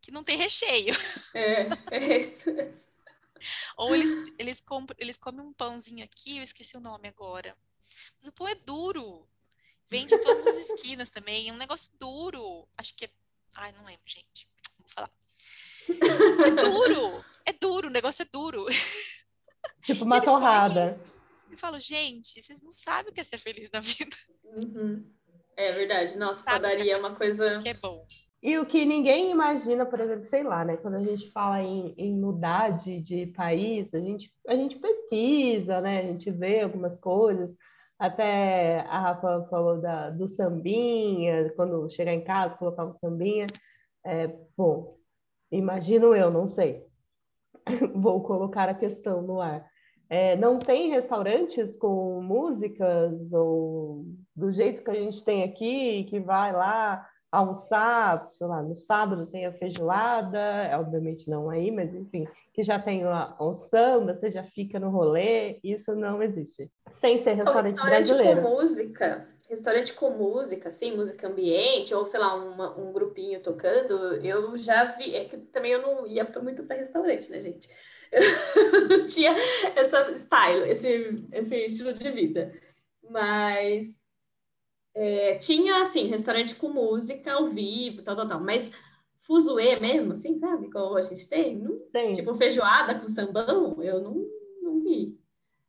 [0.00, 0.94] que não tem recheio.
[1.34, 2.44] É, é isso.
[3.76, 7.56] Ou eles, eles, compram, eles comem um pãozinho aqui, eu esqueci o nome agora.
[8.20, 9.28] Mas o pão é duro.
[9.88, 11.48] Vende em todas as esquinas também.
[11.48, 12.68] É um negócio duro.
[12.76, 13.10] Acho que é
[13.58, 14.48] Ai, não lembro, gente.
[14.78, 15.10] Vou falar.
[15.88, 17.24] É duro!
[17.44, 18.66] É duro, o negócio é duro.
[19.82, 21.00] Tipo uma torrada.
[21.50, 24.16] Eu falo, gente, vocês não sabem o que é ser feliz na vida.
[24.44, 25.04] Uhum.
[25.56, 26.18] É verdade.
[26.18, 27.60] Nossa, Sabe padaria é uma coisa.
[27.62, 28.06] Que é bom.
[28.42, 30.76] E o que ninguém imagina, por exemplo, sei lá, né?
[30.76, 35.80] Quando a gente fala em, em mudar de, de país, a gente, a gente pesquisa,
[35.80, 36.00] né?
[36.00, 37.56] A gente vê algumas coisas.
[37.98, 43.46] Até a Rafa falou da, do sambinha, quando chegar em casa, colocar um sambinha.
[44.04, 44.98] É, bom,
[45.50, 46.86] imagino eu, não sei.
[47.94, 49.66] Vou colocar a questão no ar.
[50.08, 54.04] É, não tem restaurantes com músicas ou
[54.34, 59.26] do jeito que a gente tem aqui, que vai lá almoçar, sei lá, no sábado
[59.26, 64.14] tem a feijoada, é, obviamente não aí, mas enfim, que já tem o, o samba,
[64.14, 66.70] você já fica no rolê, isso não existe.
[66.92, 68.42] Sem ser restaurante, restaurante brasileiro.
[68.42, 74.14] com música, restaurante com música, assim, música ambiente, ou sei lá, uma, um grupinho tocando,
[74.24, 77.68] eu já vi, é que também eu não ia muito para restaurante, né, gente?
[78.14, 79.34] Eu não tinha
[79.74, 82.52] essa style, esse, esse estilo de vida.
[83.10, 83.95] Mas
[84.96, 88.40] é, tinha, assim, restaurante com música ao vivo, tal, tal, tal.
[88.40, 88.70] Mas
[89.20, 90.70] fuzuê mesmo, assim, sabe?
[90.70, 91.58] Como a gente tem.
[91.58, 91.78] Não,
[92.14, 94.26] tipo, feijoada com sambão, eu não,
[94.62, 95.20] não vi.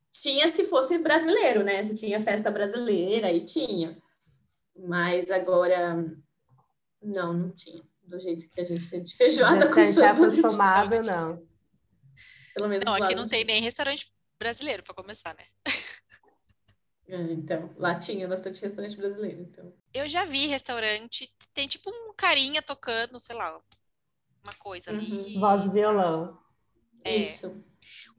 [0.09, 1.83] Tinha se fosse brasileiro, né?
[1.83, 4.01] Se tinha festa brasileira, aí tinha.
[4.77, 6.05] Mas agora,
[7.01, 7.83] não, não tinha.
[8.03, 9.91] Do jeito que a gente tem de feijoada Já com samba.
[9.91, 11.45] Já acostumado, não.
[12.55, 14.09] Pelo menos não, aqui não tem nem restaurante
[14.39, 15.43] brasileiro, para começar, né?
[17.07, 19.73] É, então, lá tinha bastante restaurante brasileiro, então.
[19.93, 23.61] Eu já vi restaurante, tem tipo um carinha tocando, sei lá,
[24.43, 25.11] uma coisa ali.
[25.11, 25.39] Uhum.
[25.39, 26.37] Voz e violão.
[27.03, 27.15] É.
[27.15, 27.49] Isso.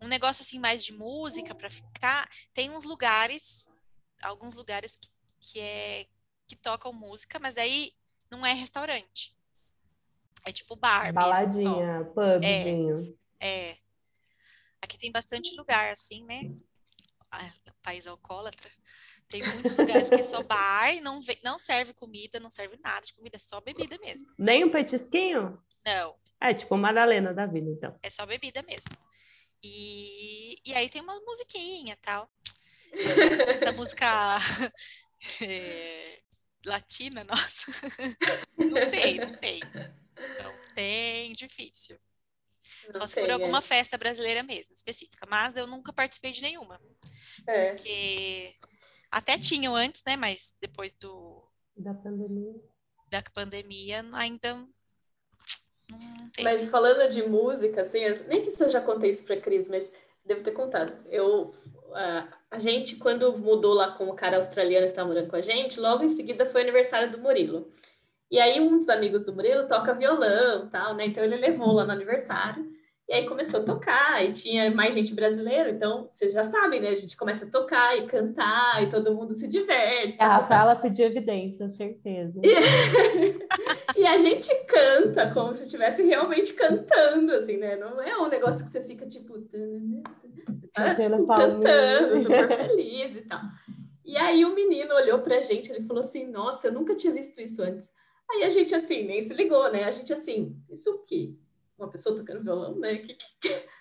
[0.01, 2.29] Um negócio assim mais de música para ficar.
[2.55, 3.69] Tem uns lugares,
[4.23, 6.07] alguns lugares que, que é
[6.47, 7.93] que tocam música, mas daí
[8.31, 9.37] não é restaurante.
[10.45, 11.13] É tipo bar.
[11.13, 13.19] Baladinha, pubzinho.
[13.39, 13.79] É, é.
[14.81, 16.51] Aqui tem bastante lugar, assim, né?
[17.83, 18.71] País alcoólatra,
[19.29, 23.15] tem muitos lugares que é só bar, não, não serve comida, não serve nada de
[23.15, 24.29] comida, é só bebida mesmo.
[24.39, 25.63] Nem um petisquinho?
[25.85, 26.17] Não.
[26.41, 27.99] É tipo Madalena da vida, então.
[28.03, 28.97] É só bebida mesmo.
[29.63, 32.31] E, e aí tem uma musiquinha tal.
[32.93, 34.07] Essa, música
[35.43, 36.21] é,
[36.65, 37.73] latina, nossa.
[38.57, 39.61] Não tem, não tem.
[40.43, 41.99] Não tem, difícil.
[42.93, 43.63] Não Só se for alguma é.
[43.63, 45.27] festa brasileira mesmo, específica.
[45.29, 46.81] Mas eu nunca participei de nenhuma.
[47.47, 47.75] É.
[47.75, 48.55] Porque
[49.11, 50.17] até tinham antes, né?
[50.17, 51.47] Mas depois do...
[51.77, 52.55] Da pandemia.
[53.11, 54.67] Da pandemia, ainda
[56.43, 59.93] Mas falando de música, assim, nem sei se eu já contei isso pra Cris, mas
[60.25, 60.93] devo ter contado.
[61.09, 61.55] Eu,
[61.95, 65.41] a, a gente, quando mudou lá com o cara australiano que tá morando com a
[65.41, 67.73] gente, logo em seguida foi aniversário do Murilo.
[68.31, 71.07] E aí um dos amigos do Murilo toca violão, tal, né?
[71.07, 72.67] Então ele levou lá no aniversário.
[73.09, 76.91] E aí começou a tocar, e tinha mais gente brasileira, então vocês já sabem, né?
[76.91, 80.17] A gente começa a tocar e cantar, e todo mundo se diverte.
[80.19, 82.39] A Rafaela pediu evidência, certeza.
[82.45, 82.55] E...
[83.99, 87.77] e a gente canta como se estivesse realmente cantando, assim, né?
[87.77, 89.33] Não é um negócio que você fica tipo
[90.75, 93.41] cantando, super feliz e tal.
[94.05, 97.41] E aí o menino olhou pra gente, ele falou assim: Nossa, eu nunca tinha visto
[97.41, 97.91] isso antes.
[98.31, 99.85] Aí a gente assim, nem se ligou, né?
[99.85, 101.35] A gente assim, isso o quê?
[101.79, 102.99] Uma pessoa tocando violão, né?
[102.99, 103.29] Que, que...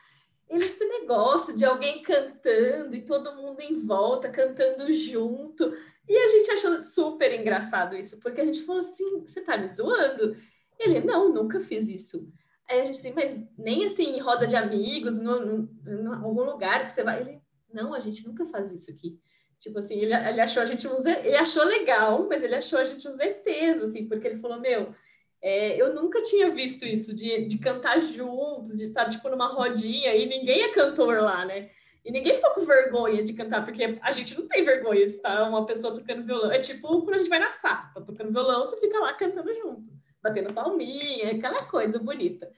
[0.50, 5.74] Esse negócio de alguém cantando e todo mundo em volta cantando junto.
[6.08, 9.68] E a gente achou super engraçado isso, porque a gente falou assim: você tá me
[9.68, 10.38] zoando?
[10.80, 12.32] Ele, não, nunca fiz isso.
[12.70, 16.94] Aí a gente assim, mas nem assim em roda de amigos, em algum lugar que
[16.94, 17.22] você vai.
[17.22, 17.42] Ele,
[17.74, 19.20] não, a gente nunca faz isso aqui.
[19.60, 22.84] Tipo assim, ele, ele achou a gente uns, ele achou legal, mas ele achou a
[22.84, 24.94] gente uns ETs, assim, porque ele falou, meu,
[25.42, 30.14] é, eu nunca tinha visto isso, de, de cantar juntos, de estar, tipo, numa rodinha,
[30.16, 31.70] e ninguém é cantor lá, né?
[32.06, 35.44] E ninguém ficou com vergonha de cantar, porque a gente não tem vergonha de estar
[35.50, 36.52] uma pessoa tocando violão.
[36.52, 39.54] É tipo quando a gente vai na sala, tá tocando violão, você fica lá cantando
[39.54, 39.97] junto
[40.28, 42.52] batendo palminha, aquela coisa bonita.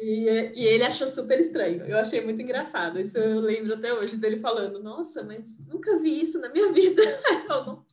[0.00, 1.84] E, e, ele achou super estranho.
[1.86, 2.98] Eu achei muito engraçado.
[2.98, 7.02] Isso eu lembro até hoje dele falando: Nossa, mas nunca vi isso na minha vida.
[7.48, 7.84] Eu,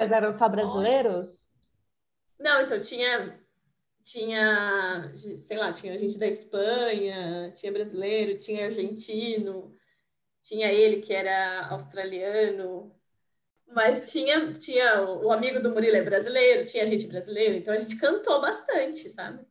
[0.00, 1.46] mas eram só brasileiros?
[2.38, 3.38] Não, então tinha.
[4.04, 9.76] Tinha, sei lá, tinha gente da Espanha, tinha brasileiro, tinha argentino,
[10.40, 12.97] tinha ele que era australiano,
[13.70, 17.96] mas tinha, tinha o amigo do Murilo é brasileiro, tinha gente brasileira, então a gente
[17.96, 19.44] cantou bastante, sabe?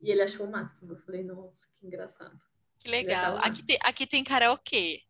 [0.00, 0.92] E ele achou o máximo.
[0.92, 2.38] Eu falei, nossa, que engraçado.
[2.78, 3.38] Que legal.
[3.38, 5.00] Aqui tem, aqui tem karaokê.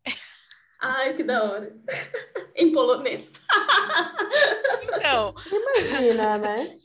[0.80, 1.74] Ai, que da hora.
[2.54, 3.32] em polonês.
[4.84, 5.34] então.
[5.50, 6.78] Imagina, né?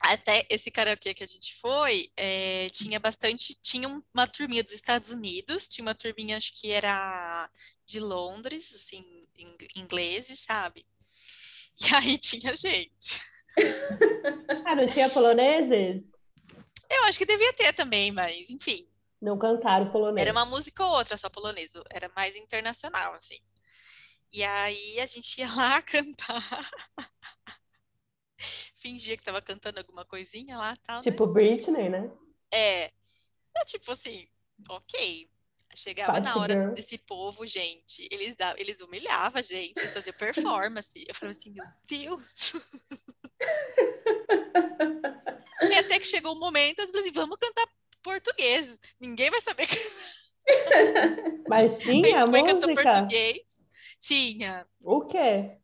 [0.00, 3.54] Até esse karaokê que a gente foi, é, tinha bastante.
[3.60, 7.50] Tinha uma turminha dos Estados Unidos, tinha uma turminha, acho que era
[7.84, 9.21] de Londres, assim,
[9.76, 10.86] ingleses, sabe?
[11.80, 13.20] E aí tinha gente.
[14.64, 16.10] Ah, não tinha poloneses?
[16.88, 18.88] Eu acho que devia ter também, mas enfim.
[19.20, 20.20] Não cantaram polonês.
[20.20, 23.38] Era uma música ou outra só polonês, era mais internacional, assim.
[24.32, 26.70] E aí a gente ia lá cantar.
[28.74, 30.98] Fingia que tava cantando alguma coisinha lá tal.
[30.98, 31.10] Né?
[31.10, 31.32] Tipo né?
[31.32, 32.10] Britney, né?
[32.50, 32.92] É.
[33.54, 34.26] É tipo assim,
[34.68, 35.30] ok.
[35.74, 41.04] Chegava na hora desse povo, gente, eles, davam, eles humilhavam a gente, eles faziam performance.
[41.08, 42.52] Eu falava assim, meu Deus!
[46.02, 47.66] que chegou o momento, eu falei assim, vamos cantar
[48.02, 48.78] português.
[49.00, 49.68] Ninguém vai saber.
[51.48, 52.82] Mas tinha a gente foi música?
[52.82, 53.40] português.
[54.00, 54.66] Tinha.
[54.80, 55.58] O quê?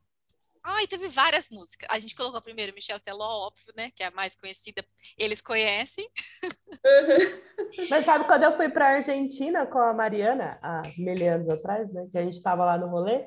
[0.70, 1.88] Ai, teve várias músicas.
[1.90, 3.90] A gente colocou primeiro Michel Teló, óbvio, né?
[3.96, 4.84] Que é a mais conhecida.
[5.16, 6.06] Eles conhecem.
[7.88, 12.06] Mas sabe quando eu fui para Argentina com a Mariana, há mil anos atrás, né?
[12.12, 13.26] Que a gente estava lá no rolê.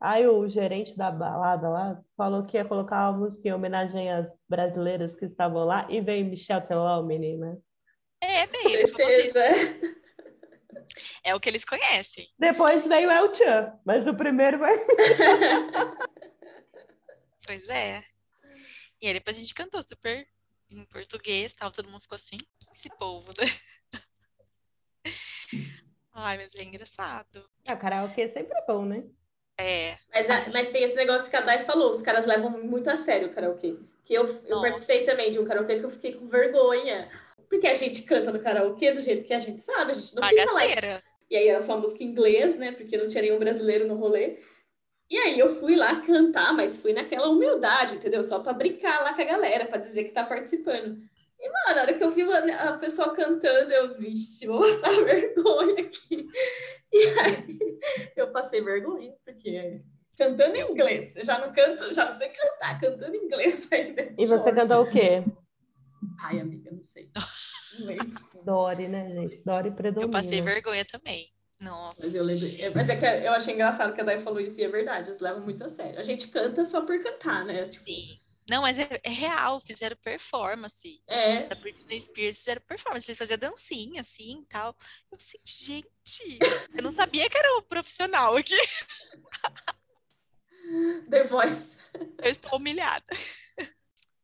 [0.00, 4.32] Aí o gerente da balada lá falou que ia colocar uma música em homenagem às
[4.48, 7.58] brasileiras que estavam lá e veio Michel Teló, menina.
[8.18, 9.42] É, bem, assim, Certeza.
[11.22, 12.26] é o que eles conhecem.
[12.38, 14.74] Depois veio El Chan, mas o primeiro vai.
[17.48, 18.04] Pois é.
[19.00, 20.28] E aí depois a gente cantou super
[20.70, 23.46] em português, tal, todo mundo ficou assim, "Que esse povo, né?
[26.12, 27.48] Ai, mas é engraçado.
[27.66, 29.02] A karaokê sempre é bom, né?
[29.58, 32.90] É, Mas, a- mas tem esse negócio que a Dai falou, os caras levam muito
[32.90, 33.78] a sério o karaokê.
[34.04, 34.68] Que eu, eu Nossa.
[34.68, 37.08] participei também de um karaokê que eu fiquei com vergonha.
[37.48, 40.22] Porque a gente canta no karaokê do jeito que a gente sabe, a gente não
[40.22, 40.52] fica lá.
[40.60, 41.02] bagaceira.
[41.30, 42.72] E aí era só música em inglês, né?
[42.72, 44.38] Porque não tinha nenhum brasileiro no rolê.
[45.10, 48.22] E aí eu fui lá cantar, mas fui naquela humildade, entendeu?
[48.22, 51.00] Só pra brincar lá com a galera, pra dizer que tá participando.
[51.40, 55.84] E, mano, na hora que eu vi a pessoa cantando, eu, vixe, vou passar vergonha
[55.84, 56.26] aqui.
[56.92, 57.58] E aí
[58.16, 59.80] eu passei vergonha, porque
[60.16, 64.12] cantando em inglês, eu já não canto, já não sei cantar, cantando em inglês ainda.
[64.18, 65.24] E você cantou o quê?
[66.20, 67.10] Ai, amiga, não sei.
[67.78, 68.06] Não lembro.
[68.44, 69.42] Dory, né, gente?
[69.44, 70.06] Dory predomina.
[70.06, 71.28] Eu passei vergonha também.
[71.60, 72.02] Nossa.
[72.04, 72.46] Mas eu lembro.
[72.60, 75.10] é, Mas é que eu achei engraçado que a Dai falou isso e é verdade,
[75.10, 75.98] eles levam muito a sério.
[75.98, 77.66] A gente canta só por cantar, né?
[77.66, 78.20] Sim.
[78.48, 81.02] Não, mas é, é real, fizeram performance.
[81.06, 81.18] É.
[81.18, 84.74] Tipo, da Britney Spears fizeram performance, eles faziam dancinha, assim, e tal.
[85.12, 86.38] Eu assim, gente,
[86.74, 88.56] eu não sabia que era um profissional aqui.
[91.10, 91.76] The Voice.
[92.22, 93.04] Eu estou humilhada.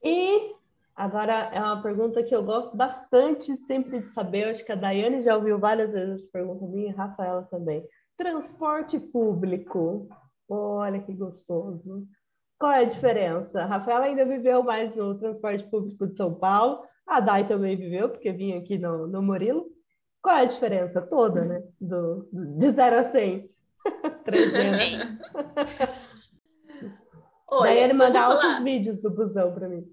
[0.02, 0.54] E
[0.94, 4.44] agora é uma pergunta que eu gosto bastante sempre de saber.
[4.44, 7.42] Eu acho que a Daiane já ouviu várias vezes essa pergunta minha, e a Rafaela
[7.50, 7.86] também.
[8.16, 10.08] Transporte público.
[10.48, 12.06] Olha que gostoso.
[12.58, 13.62] Qual é a diferença?
[13.62, 16.82] A Rafaela ainda viveu mais no transporte público de São Paulo.
[17.06, 19.66] A Dai também viveu, porque vinha aqui no, no Murilo.
[20.22, 21.62] Qual é a diferença toda, né?
[21.80, 23.50] Do, de 0 a 100.
[24.24, 26.24] 300.
[27.46, 29.84] Olha, Daiane eu vou manda falar- altos vídeos do busão para mim.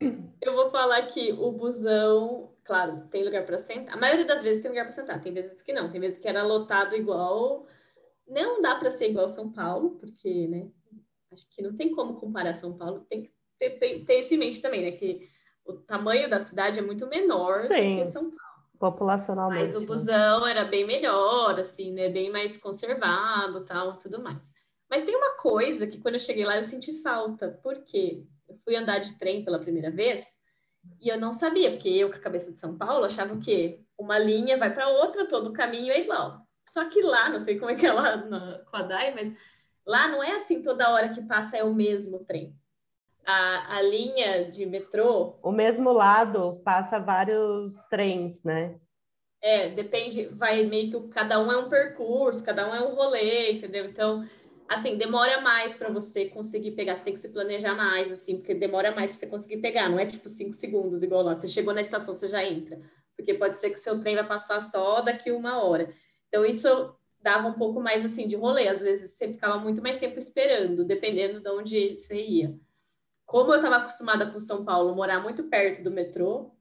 [0.00, 3.94] Eu vou falar que o busão, claro, tem lugar para sentar.
[3.94, 6.28] A maioria das vezes tem lugar para sentar, tem vezes que não, tem vezes que
[6.28, 7.66] era lotado igual.
[8.26, 10.68] Não dá para ser igual São Paulo, porque, né?
[11.32, 13.04] Acho que não tem como comparar São Paulo.
[13.08, 14.92] Tem que ter, ter, ter isso em mente também, né?
[14.92, 15.28] Que
[15.64, 17.96] o tamanho da cidade é muito menor Sim.
[17.96, 18.38] do que São Paulo.
[18.78, 19.62] Populacionalmente.
[19.62, 19.86] Mas o né?
[19.86, 22.08] busão era bem melhor, assim, né?
[22.08, 24.54] Bem mais conservado, tal, tudo mais.
[24.88, 28.76] Mas tem uma coisa que quando eu cheguei lá eu senti falta, porque eu fui
[28.76, 30.38] andar de trem pela primeira vez
[31.00, 33.80] e eu não sabia, porque eu com a cabeça de São Paulo achava o quê?
[33.96, 36.46] Uma linha vai para outra, todo o caminho é igual.
[36.68, 39.34] Só que lá, não sei como é que é lá na, com a Dai, mas
[39.86, 42.54] lá não é assim toda hora que passa é o mesmo trem.
[43.24, 48.78] A, a linha de metrô o mesmo lado passa vários trens, né?
[49.40, 53.52] É, depende, vai meio que cada um é um percurso, cada um é um rolê,
[53.52, 53.84] entendeu?
[53.84, 54.26] Então,
[54.68, 58.54] assim, demora mais para você conseguir pegar, você tem que se planejar mais, assim, porque
[58.54, 61.72] demora mais para você conseguir pegar, não é tipo cinco segundos igual lá, você chegou
[61.72, 62.80] na estação, você já entra,
[63.16, 65.92] porque pode ser que seu trem vai passar só daqui uma hora.
[66.28, 69.96] Então, isso dava um pouco mais, assim, de rolê, às vezes você ficava muito mais
[69.96, 72.54] tempo esperando, dependendo de onde você ia.
[73.24, 76.52] Como eu estava acostumada com São Paulo, morar muito perto do metrô,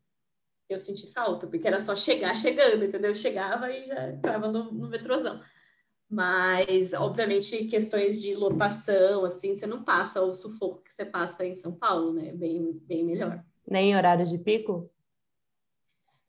[0.70, 3.12] eu senti falta, porque era só chegar chegando, entendeu?
[3.12, 5.42] Eu chegava e já estava no, no metrôzão.
[6.10, 11.54] Mas, obviamente, questões de lotação, assim, você não passa o sufoco que você passa em
[11.54, 12.32] São Paulo, né?
[12.34, 13.44] Bem, bem melhor.
[13.68, 14.82] Nem horário de pico?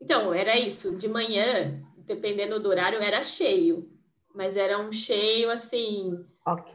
[0.00, 0.96] Então, era isso.
[0.96, 3.90] De manhã, dependendo do horário, era cheio.
[4.34, 6.74] Mas era um cheio, assim, Ok.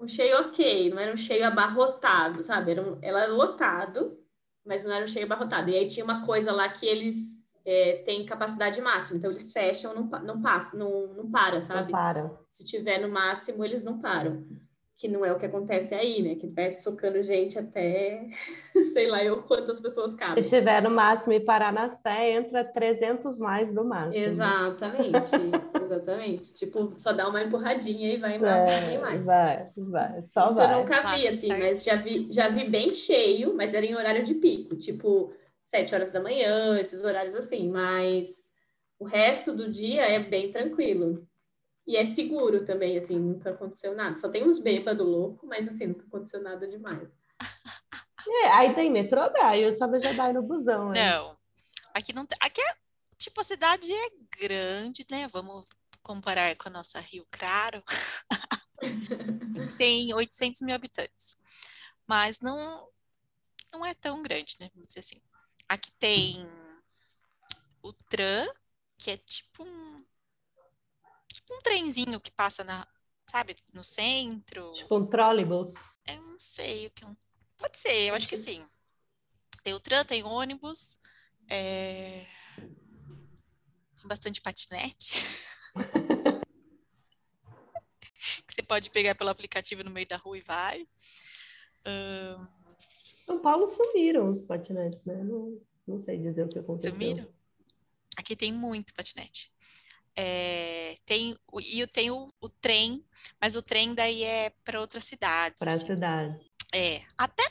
[0.00, 2.72] um cheio ok, não era um cheio abarrotado, sabe?
[2.72, 4.18] Era, um, ela era lotado,
[4.64, 5.70] mas não era um cheio abarrotado.
[5.70, 7.39] E aí tinha uma coisa lá que eles
[7.70, 11.92] é, têm capacidade máxima, então eles fecham, não, não passa, não, não para, Não sabe?
[11.92, 12.30] para.
[12.50, 14.44] Se tiver no máximo, eles não param.
[14.96, 16.34] Que não é o que acontece aí, né?
[16.34, 18.26] Que vai socando gente até
[18.92, 20.44] sei lá eu quantas pessoas Se cabem.
[20.44, 24.22] tiver no máximo e parar na Sé, entra 300 mais no máximo.
[24.22, 25.30] Exatamente,
[25.82, 26.52] exatamente.
[26.52, 29.24] Tipo, só dá uma empurradinha e vai embora É, mais.
[29.24, 30.22] vai, vai.
[30.26, 30.74] Só Isso vai.
[30.74, 31.62] eu nunca Tá vi, assim, certo.
[31.62, 35.32] mas já vi, já vi bem cheio, mas era em horário de pico, tipo
[35.70, 38.28] sete horas da manhã, esses horários assim, mas
[38.98, 41.26] o resto do dia é bem tranquilo.
[41.86, 44.16] E é seguro também, assim, nunca aconteceu nada.
[44.16, 47.08] Só tem uns bêbados loucos, mas assim, nunca aconteceu nada demais.
[48.42, 50.90] É, aí tem metrô, dá, eu só já dá no busão.
[50.90, 51.10] Né?
[51.10, 51.34] Não,
[51.94, 52.36] aqui não tem.
[52.38, 52.74] Aqui é,
[53.16, 55.26] tipo, a cidade é grande, né?
[55.28, 55.64] Vamos
[56.02, 57.82] comparar com a nossa Rio Claro.
[59.78, 61.38] tem 800 mil habitantes.
[62.06, 62.86] Mas não,
[63.72, 64.70] não é tão grande, né?
[64.74, 65.20] Vamos dizer assim.
[65.70, 66.44] Aqui tem
[67.80, 68.52] o tram,
[68.98, 70.04] que é tipo um,
[71.32, 72.84] tipo um trenzinho que passa na,
[73.30, 74.72] sabe, no centro.
[74.72, 75.74] Tipo um trolleybus.
[76.08, 77.16] Eu não sei o que é um.
[77.56, 78.66] Pode ser, eu acho que sim.
[79.62, 80.98] Tem o tram, tem ônibus,
[81.48, 82.26] é...
[82.56, 85.14] tem bastante patinete.
[88.44, 90.84] que você pode pegar pelo aplicativo no meio da rua e vai.
[91.86, 92.59] Um...
[93.30, 95.22] São Paulo sumiram os patinetes, né?
[95.22, 95.56] Não,
[95.86, 96.92] não sei dizer o que aconteceu.
[96.92, 97.28] Sumiram?
[98.16, 99.52] Aqui tem muito patinete.
[100.16, 103.06] É, tem, e eu tenho o, trem,
[103.40, 105.60] mas o trem daí é para outras cidades.
[105.60, 105.86] Para assim.
[105.86, 106.44] cidade.
[106.74, 107.44] É, até,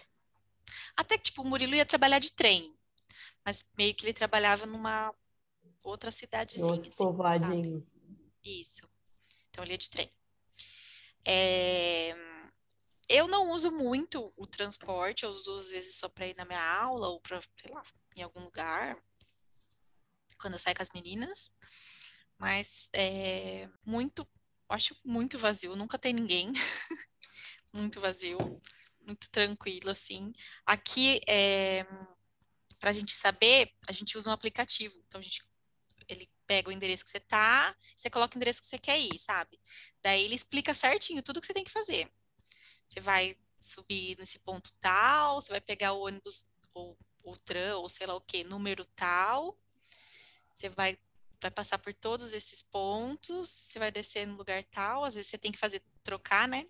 [0.97, 2.75] até que tipo, o Murilo ia trabalhar de trem,
[3.45, 5.15] mas meio que ele trabalhava numa
[5.81, 6.65] outra cidadezinha.
[6.65, 7.87] Outro assim, povoadinho.
[8.43, 8.85] Isso.
[9.49, 10.11] Então ele ia de trem.
[11.23, 12.13] É,
[13.09, 16.63] eu não uso muito o transporte, eu uso às vezes só para ir na minha
[16.63, 17.83] aula ou para, sei lá,
[18.15, 18.97] em algum lugar,
[20.39, 21.51] quando eu saio com as meninas.
[22.37, 24.27] Mas é muito,
[24.69, 26.51] acho muito vazio, nunca tem ninguém.
[27.73, 28.37] muito vazio,
[29.01, 30.31] muito tranquilo, assim.
[30.65, 31.85] Aqui, é,
[32.79, 35.03] para a gente saber, a gente usa um aplicativo.
[35.07, 35.43] Então, a gente,
[36.07, 39.19] ele pega o endereço que você tá, você coloca o endereço que você quer ir,
[39.19, 39.59] sabe?
[40.01, 42.09] Daí ele explica certinho tudo que você tem que fazer.
[42.89, 47.87] Você vai subir nesse ponto tal, você vai pegar o ônibus ou o tram, ou
[47.87, 49.55] sei lá o que, número tal.
[50.53, 50.97] Você vai
[51.41, 55.37] vai passar por todos esses pontos, você vai descer no lugar tal, às vezes você
[55.37, 56.65] tem que fazer trocar, né?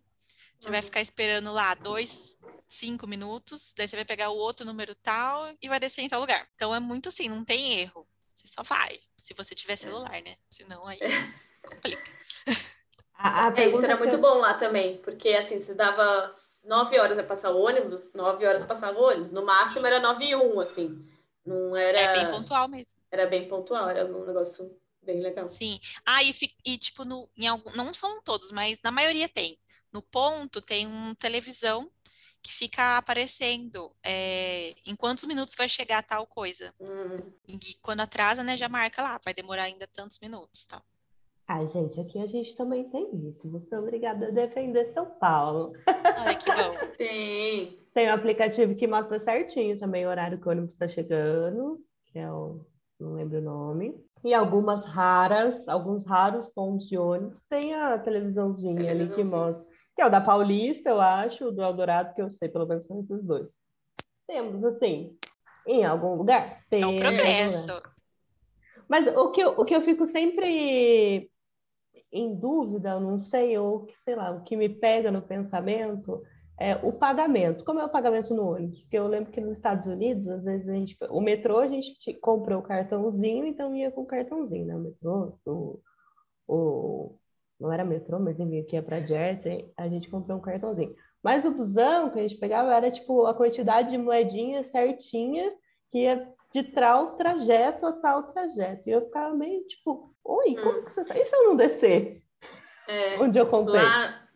[0.59, 0.73] Você uhum.
[0.73, 5.55] vai ficar esperando lá dois, cinco minutos, daí você vai pegar o outro número tal
[5.59, 6.47] e vai descer em tal lugar.
[6.53, 8.07] Então é muito assim, não tem erro.
[8.35, 10.37] Você só vai, se você tiver celular, né?
[10.51, 10.99] Senão aí
[11.63, 12.11] complica.
[13.21, 17.17] A, a é, isso era muito bom lá também, porque assim, você dava nove horas
[17.17, 20.57] para passar o ônibus, nove horas passava o ônibus, no máximo era nove e um,
[20.61, 21.05] assim.
[21.45, 21.99] Não era.
[21.99, 22.97] É bem pontual mesmo.
[23.11, 25.43] Era bem pontual, era um negócio bem legal.
[25.43, 25.77] Sim.
[26.05, 26.33] Ah, e,
[26.65, 29.59] e tipo, no, em algum, não são todos, mas na maioria tem.
[29.91, 31.91] No ponto tem uma televisão
[32.41, 36.73] que fica aparecendo é, em quantos minutos vai chegar tal coisa.
[36.79, 37.17] Hum.
[37.45, 40.81] E quando atrasa, né, já marca lá, vai demorar ainda tantos minutos, tal.
[41.51, 43.49] Ah, gente, aqui a gente também tem isso.
[43.49, 45.73] Você é obrigada a defender São Paulo.
[45.87, 46.77] Olha que bom.
[46.95, 47.79] tem.
[47.91, 52.19] Tem um aplicativo que mostra certinho também o horário que o ônibus está chegando, que
[52.19, 52.63] é o.
[52.99, 53.99] não lembro o nome.
[54.23, 59.65] E algumas raras, alguns raros pontos de ônibus tem a televisãozinha ali que mostra.
[59.95, 62.85] Que é o da Paulista, eu acho, o do Eldorado, que eu sei, pelo menos
[62.85, 63.47] são esses dois.
[64.27, 65.17] Temos, assim,
[65.65, 66.63] em algum lugar.
[66.69, 67.81] Tem, é um progresso.
[68.87, 71.31] Mas o que, eu, o que eu fico sempre
[72.11, 76.21] em dúvida, eu não sei, ou sei lá, o que me pega no pensamento
[76.59, 77.63] é o pagamento.
[77.63, 78.81] Como é o pagamento no ônibus?
[78.81, 82.13] Porque eu lembro que nos Estados Unidos, às vezes a gente, o metrô a gente
[82.15, 84.75] comprou o cartãozinho, então ia com o cartãozinho, né?
[84.75, 85.79] O metrô, o,
[86.47, 87.19] o
[87.59, 90.95] não era metrô, mas enfim, aqui é para Jersey, a gente comprou um cartãozinho.
[91.21, 95.51] Mas o busão que a gente pegava era tipo a quantidade de moedinha certinha
[95.91, 98.89] que ia de tal trajeto a tal trajeto.
[98.89, 100.83] E eu ficava meio tipo, oi, como hum.
[100.83, 101.19] que você sabe?
[101.19, 102.23] E se eu não descer?
[102.87, 103.81] É, Onde eu comprei?
[103.81, 104.27] Lá,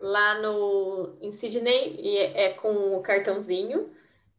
[0.00, 3.90] lá no, em Sydney é, é com o cartãozinho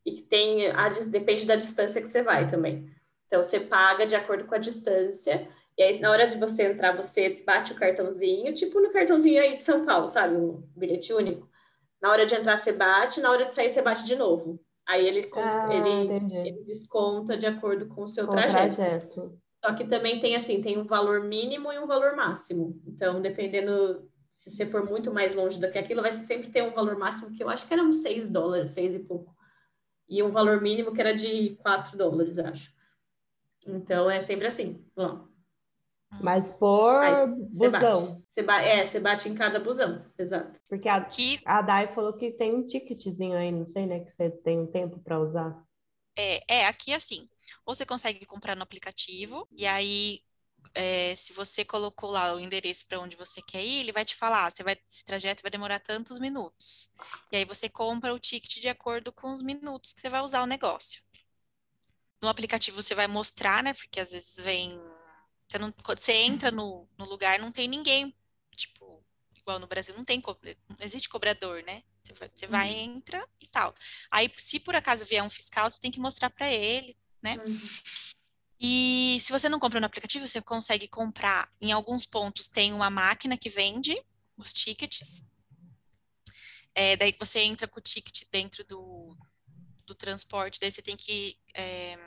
[0.05, 2.89] e tem a, depende da distância que você vai também.
[3.27, 5.47] Então você paga de acordo com a distância.
[5.77, 9.55] E aí, na hora de você entrar, você bate o cartãozinho, tipo no cartãozinho aí
[9.55, 10.35] de São Paulo, sabe?
[10.35, 11.49] Um bilhete único.
[12.01, 14.59] Na hora de entrar, você bate, na hora de sair, você bate de novo.
[14.91, 18.75] Aí ele, ah, ele, ele, desconta de acordo com o seu com trajeto.
[18.75, 19.39] trajeto.
[19.63, 22.77] Só que também tem assim, tem um valor mínimo e um valor máximo.
[22.85, 26.73] Então, dependendo se você for muito mais longe do que aquilo, vai sempre ter um
[26.73, 29.33] valor máximo que eu acho que era uns 6 dólares, 6 e pouco.
[30.09, 32.73] E um valor mínimo que era de 4 dólares, acho.
[33.65, 34.85] Então é sempre assim.
[34.93, 35.25] Bom.
[36.19, 38.23] Mas por Aí, busão.
[38.29, 40.59] Você bate, é, você bate em cada busão, exato.
[40.67, 41.39] Porque a, que...
[41.45, 44.01] a Dai falou que tem um ticketzinho aí, não sei, né?
[44.01, 45.63] Que você tem um tempo para usar.
[46.15, 47.25] É, é, aqui assim.
[47.65, 50.21] Ou você consegue comprar no aplicativo, e aí,
[50.73, 54.15] é, se você colocou lá o endereço para onde você quer ir, ele vai te
[54.15, 56.89] falar, você vai, esse trajeto vai demorar tantos minutos.
[57.31, 60.43] E aí você compra o ticket de acordo com os minutos que você vai usar
[60.43, 61.01] o negócio.
[62.21, 63.73] No aplicativo você vai mostrar, né?
[63.73, 64.69] Porque às vezes vem
[65.51, 68.15] você, não, você entra no, no lugar, não tem ninguém.
[68.55, 69.03] Tipo,
[69.35, 71.83] igual no Brasil, não tem não existe cobrador, né?
[72.03, 73.75] Você vai, você vai entra e tal.
[74.09, 77.37] Aí, se por acaso vier um fiscal, você tem que mostrar para ele, né?
[77.45, 77.61] Uhum.
[78.59, 81.51] E se você não compra no aplicativo, você consegue comprar.
[81.59, 84.01] Em alguns pontos tem uma máquina que vende
[84.37, 85.25] os tickets.
[86.73, 89.17] É, daí você entra com o ticket dentro do,
[89.85, 91.97] do transporte, daí você tem que é,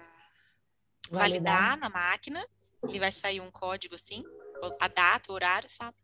[1.10, 1.76] validar.
[1.76, 1.78] Validar.
[1.78, 2.48] na máquina.
[2.88, 4.22] Ele vai sair um código assim,
[4.80, 5.96] a data, o horário, sabe?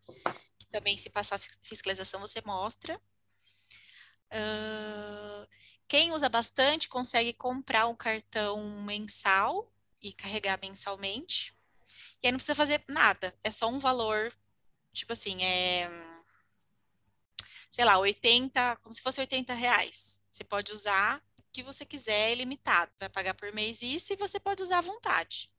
[0.58, 3.00] Que também, se passar fis- fiscalização, você mostra.
[4.30, 5.46] Ah,
[5.88, 11.54] quem usa bastante consegue comprar um cartão mensal e carregar mensalmente.
[12.22, 14.32] E aí não precisa fazer nada, é só um valor,
[14.92, 15.90] tipo assim, é,
[17.72, 20.22] sei lá, 80, como se fosse 80 reais.
[20.30, 22.92] Você pode usar o que você quiser, é ilimitado.
[22.98, 25.50] Vai pagar por mês isso e você pode usar à vontade.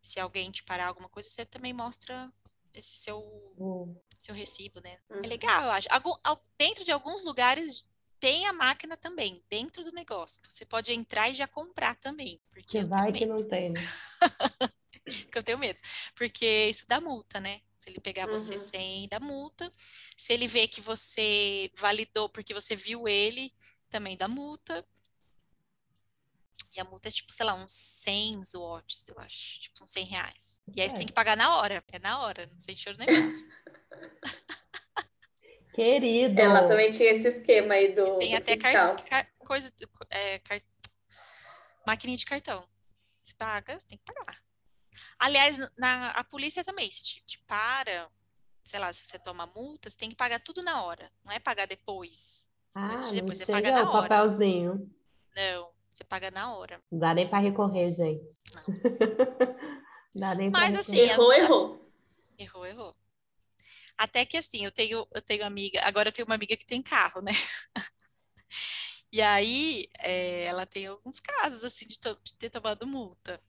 [0.00, 2.32] Se alguém te parar alguma coisa, você também mostra
[2.72, 3.20] esse seu,
[3.58, 3.94] Hum.
[4.18, 4.98] seu recibo, né?
[5.10, 5.20] Uhum.
[5.24, 5.88] É legal, eu acho.
[5.90, 7.84] Algum- al- dentro de alguns lugares
[8.18, 10.40] tem a máquina também, dentro do negócio.
[10.48, 12.40] Você pode entrar e já comprar também.
[12.48, 13.74] Porque Que vai que não tem, né?
[15.32, 15.78] que eu tenho medo.
[16.14, 17.60] Porque isso dá multa, né?
[17.80, 18.58] Se ele pegar você Uhum.
[18.58, 19.72] sem, dá multa.
[20.16, 23.52] Se ele vê que você validou porque você viu ele,
[23.88, 24.86] também dá multa.
[26.76, 29.60] E a multa é tipo, sei lá, uns 100 watts, eu acho.
[29.60, 30.60] Tipo, uns 100 reais.
[30.74, 30.98] E aí você É.
[30.98, 31.82] tem que pagar na hora.
[31.90, 33.08] É na hora, não sem choro nem.
[35.74, 36.40] Querido.
[36.40, 39.72] Ela também tinha esse esquema aí do, Tem do até car- car- coisa,
[40.10, 40.60] é, car-
[41.86, 42.66] maquininha de cartão.
[43.22, 44.38] Você paga, você tem que pagar.
[45.18, 48.10] Aliás, na, a polícia também, se te, te para,
[48.64, 51.10] sei lá, se você toma multa, você tem que pagar tudo na hora.
[51.24, 52.46] Não é pagar depois.
[52.74, 54.08] Ah, Mas não depois você paga chega na o hora.
[54.08, 54.92] papelzinho.
[55.36, 56.82] Não, você paga na hora.
[56.90, 58.36] Não dá nem para recorrer, gente.
[58.54, 58.64] Não.
[60.14, 60.80] Dá nem pra Mas, recorrer.
[61.04, 61.92] assim, Errou, as- errou.
[62.38, 62.96] Errou, errou.
[63.96, 66.82] Até que assim, eu tenho, eu tenho amiga, agora eu tenho uma amiga que tem
[66.82, 67.32] carro, né?
[69.12, 73.42] E aí, é, ela tem alguns casos, assim, de, to- de ter tomado multa.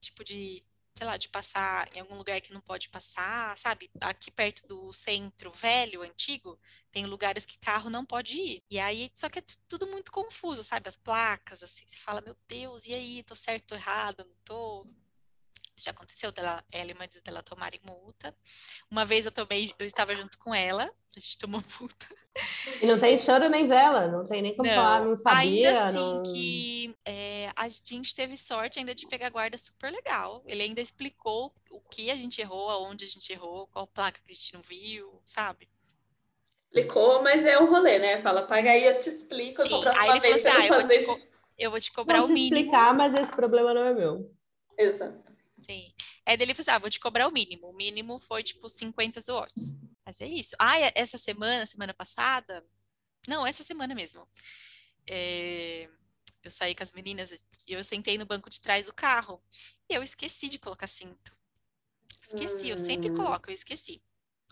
[0.00, 0.64] Tipo de,
[0.98, 3.90] sei lá, de passar em algum lugar que não pode passar, sabe?
[4.00, 6.58] Aqui perto do centro velho, antigo,
[6.92, 8.62] tem lugares que carro não pode ir.
[8.70, 10.88] E aí, só que é tu- tudo muito confuso, sabe?
[10.88, 14.86] As placas, assim, você fala, meu Deus, e aí, tô certo, tô errado, não tô?
[15.80, 18.34] Já aconteceu dela, ela e o marido dela tomarem multa.
[18.90, 20.84] Uma vez eu tomei, eu estava junto com ela,
[21.16, 22.06] a gente tomou multa.
[22.80, 25.38] E não tem choro nem vela, não tem nem como falar, não sabia.
[25.38, 26.22] ainda assim não...
[26.32, 30.42] que é, a gente teve sorte ainda de pegar guarda super legal.
[30.46, 34.32] Ele ainda explicou o que a gente errou, aonde a gente errou, qual placa que
[34.32, 35.68] a gente não viu, sabe?
[36.72, 38.20] Explicou, mas é o rolê, né?
[38.20, 39.62] Fala, paga aí, eu te explico.
[39.62, 41.20] Sim, aí ele falou assim, ah, não eu vou, te, fazer- co-
[41.58, 42.54] eu vou te cobrar Vou o te mínimo.
[42.60, 44.30] explicar, mas esse problema não é meu.
[44.76, 45.27] Exato.
[45.60, 45.92] Sim.
[46.26, 47.68] Aí dele falou assim, ah, vou te cobrar o mínimo.
[47.68, 49.80] O mínimo foi, tipo, 50 watts.
[50.04, 50.56] Mas é isso.
[50.58, 52.64] Ah, e essa semana, semana passada...
[53.26, 54.26] Não, essa semana mesmo.
[55.06, 55.88] É,
[56.42, 57.32] Eu saí com as meninas
[57.66, 59.42] e eu sentei no banco de trás do carro.
[59.90, 61.36] E eu esqueci de colocar cinto.
[62.22, 63.14] Esqueci, eu sempre Hum.
[63.14, 64.00] coloco, eu esqueci.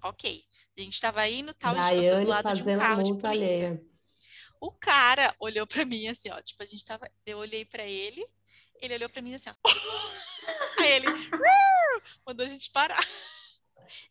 [0.03, 0.45] Ok.
[0.77, 3.29] A gente tava indo, tal, a gente passou do lado de um carro de polícia.
[3.31, 3.87] alheia.
[4.61, 6.41] O cara olhou pra mim assim, ó.
[6.43, 7.11] Tipo, a gente tava.
[7.25, 8.27] Eu olhei pra ele,
[8.81, 9.55] ele olhou pra mim assim, ó.
[10.87, 11.07] Ele
[12.27, 13.05] mandou a gente parar.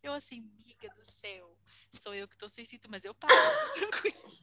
[0.02, 1.58] Eu assim, miga do céu.
[1.94, 3.34] Sou eu que tô sem cinto, mas eu paro,
[3.74, 4.36] tranquilo.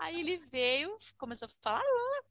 [0.00, 1.80] Aí ele veio, começou a falar.
[1.80, 2.24] "Ah".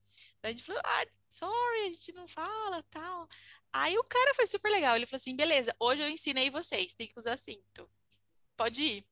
[0.43, 3.27] A gente falou, ah, sorry, a gente não fala, tal.
[3.73, 4.95] Aí o cara foi super legal.
[4.95, 7.89] Ele falou assim: beleza, hoje eu ensinei vocês, tem que usar cinto.
[8.57, 9.05] Pode ir.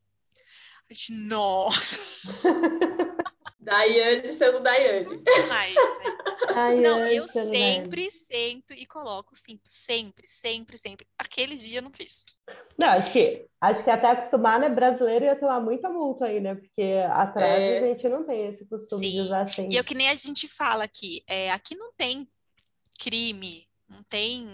[0.90, 1.98] A gente, nossa,
[3.60, 5.22] Daiane sendo Daiane.
[5.24, 6.76] demais, né?
[6.82, 9.62] Não, eu sempre sento e coloco cinto.
[9.66, 11.06] Sempre, sempre, sempre.
[11.18, 12.26] Aquele dia eu não fiz.
[12.80, 14.70] Não, acho que, acho que até acostumar, né?
[14.70, 16.56] Brasileiro ia tomar muita multa aí, né?
[16.56, 17.80] Porque atrás É.
[17.80, 19.22] a gente não tem esse costume de Sim.
[19.22, 19.68] usar assim.
[19.70, 22.28] E é o que nem a gente fala aqui, é, aqui não tem
[22.98, 24.48] crime, não tem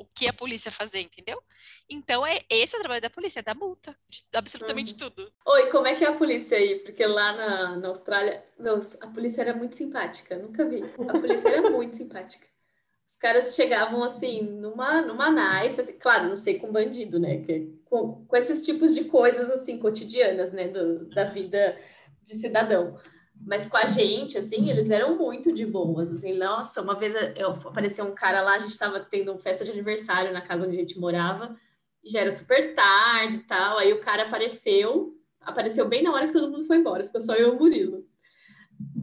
[0.00, 1.42] o que a polícia fazer, entendeu?
[1.88, 4.96] Então é esse é o trabalho da polícia, é dar multa, de absolutamente Uhum.
[4.96, 5.32] tudo.
[5.46, 6.80] Oi, como é que é a polícia aí?
[6.80, 10.94] Porque lá na, na Austrália, meus, a polícia era muito simpática, nunca vi.
[11.08, 12.46] A polícia era muito simpática.
[13.06, 15.30] Os caras chegavam assim, numa, numa
[15.62, 17.42] nice, assim, claro, não sei com bandido, né?
[17.44, 20.68] Que, com, com esses tipos de coisas assim, cotidianas, né?
[20.68, 21.78] Do, da vida
[22.24, 22.98] de cidadão.
[23.46, 27.50] Mas com a gente, assim, eles eram muito de boas, assim, nossa, uma vez eu,
[27.50, 30.76] apareceu um cara lá, a gente estava tendo uma festa de aniversário na casa onde
[30.76, 31.56] a gente morava,
[32.04, 36.26] e já era super tarde e tal, aí o cara apareceu, apareceu bem na hora
[36.26, 38.04] que todo mundo foi embora, ficou só eu e o Murilo.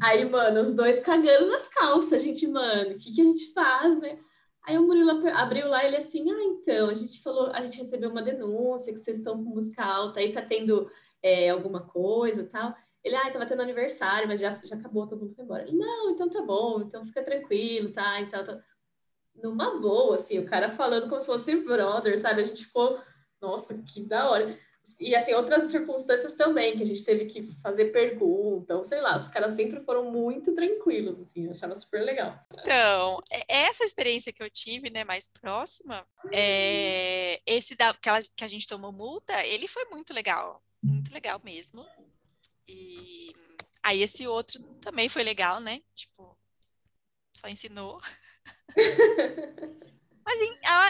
[0.02, 3.54] Aí, mano, os dois cagando nas calças, a gente, mano, o que, que a gente
[3.54, 4.20] faz, né?
[4.68, 8.10] Aí o Murilo abriu lá, ele assim, ah, então, a gente falou, a gente recebeu
[8.10, 10.90] uma denúncia que vocês estão com música alta, aí tá tendo
[11.24, 12.76] é, alguma coisa tal.
[13.08, 15.64] Ele, ah, tava tendo aniversário, mas já, já acabou, todo mundo foi embora.
[15.64, 18.20] Ele, não, então tá bom, então fica tranquilo, tá?
[18.20, 18.62] Então, tá...
[19.42, 22.42] Numa boa, assim, o cara falando como se fosse brother, sabe?
[22.42, 23.00] A gente ficou,
[23.40, 24.60] nossa, que da hora.
[25.00, 29.16] E, assim, outras circunstâncias também, que a gente teve que fazer pergunta, ou sei lá,
[29.16, 32.38] os caras sempre foram muito tranquilos, assim, eu achava super legal.
[32.60, 37.40] Então, essa experiência que eu tive, né, mais próxima, é...
[37.46, 41.40] esse da, que, ela, que a gente tomou multa, ele foi muito legal, muito legal
[41.44, 41.86] mesmo.
[42.68, 43.34] E
[43.84, 45.82] aí esse outro também foi legal, né?
[45.96, 46.38] Tipo,
[47.34, 48.00] só ensinou.
[50.28, 50.40] Mas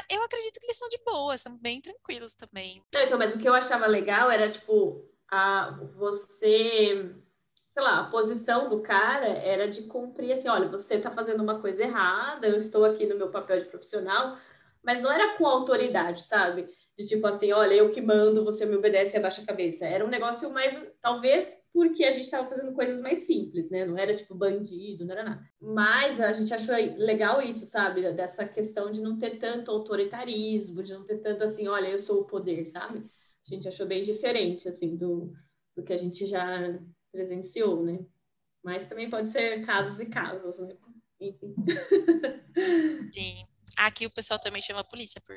[0.10, 2.82] eu acredito que eles são de boa, são bem tranquilos também.
[2.96, 7.16] então, mas o que eu achava legal era, tipo, a, você,
[7.70, 11.62] sei lá, a posição do cara era de cumprir assim, olha, você tá fazendo uma
[11.62, 14.40] coisa errada, eu estou aqui no meu papel de profissional,
[14.82, 16.68] mas não era com autoridade, sabe?
[16.98, 19.86] De tipo assim, olha, eu que mando, você me obedece e abaixa a cabeça.
[19.86, 23.86] Era um negócio mais, talvez, porque a gente estava fazendo coisas mais simples, né?
[23.86, 25.48] Não era tipo bandido, não era nada.
[25.62, 28.02] Mas a gente achou legal isso, sabe?
[28.14, 32.22] Dessa questão de não ter tanto autoritarismo, de não ter tanto assim, olha, eu sou
[32.22, 33.06] o poder, sabe?
[33.48, 35.32] A gente achou bem diferente, assim, do,
[35.76, 36.80] do que a gente já
[37.12, 38.00] presenciou, né?
[38.64, 40.76] Mas também pode ser casos e casos, né?
[41.22, 41.54] Enfim.
[43.14, 43.46] Sim.
[43.78, 45.36] Aqui o pessoal também chama a polícia por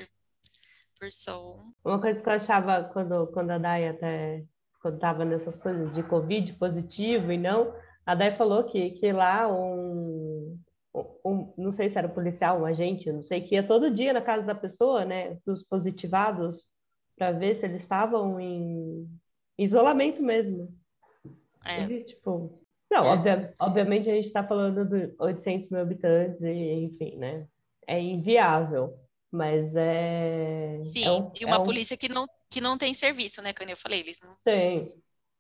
[1.01, 1.59] person.
[1.85, 4.45] Uma coisa que eu achava quando, quando a Dai até
[4.81, 7.75] quando estava nessas coisas de Covid positivo e não,
[8.05, 10.59] a Dai falou que, que lá um,
[11.25, 14.13] um, não sei se era um policial, um agente, não sei, que ia todo dia
[14.13, 16.69] na casa da pessoa, né, dos positivados,
[17.17, 19.07] para ver se eles estavam em
[19.59, 20.75] isolamento mesmo.
[21.65, 21.87] É.
[22.05, 22.59] Tipo,
[22.91, 23.13] não, é.
[23.13, 27.47] Obvia, obviamente a gente está falando de 800 mil habitantes e, enfim, né,
[27.87, 28.99] é inviável.
[29.31, 30.79] Mas é.
[30.83, 31.99] Sim, é um, e uma é polícia um...
[31.99, 33.53] que, não, que não tem serviço, né?
[33.53, 34.93] Como eu falei, eles não tem.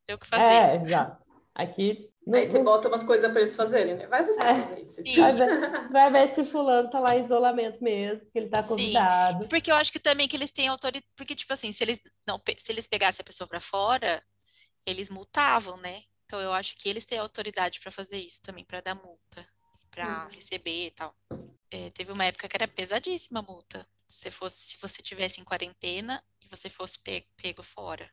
[0.07, 0.45] Tem o que fazer.
[0.45, 1.25] É, exato.
[1.55, 2.09] Aqui.
[2.33, 4.07] Aí você bota umas coisas para eles fazerem, né?
[4.07, 5.21] Vai você é, fazer isso.
[5.21, 9.43] Vai ver, vai ver se fulano tá lá em isolamento mesmo, porque ele tá convidado.
[9.43, 11.07] Sim, porque eu acho que também que eles têm autoridade.
[11.17, 14.23] Porque, tipo assim, se eles, não, se eles pegassem a pessoa para fora,
[14.87, 16.03] eles multavam, né?
[16.27, 19.45] Então eu acho que eles têm autoridade para fazer isso também, para dar multa,
[19.91, 20.29] para hum.
[20.31, 21.13] receber e tal.
[21.71, 23.87] É, teve uma época que era pesadíssima a multa.
[24.09, 28.11] Se fosse, se você tivesse em quarentena e você fosse pego, pego fora.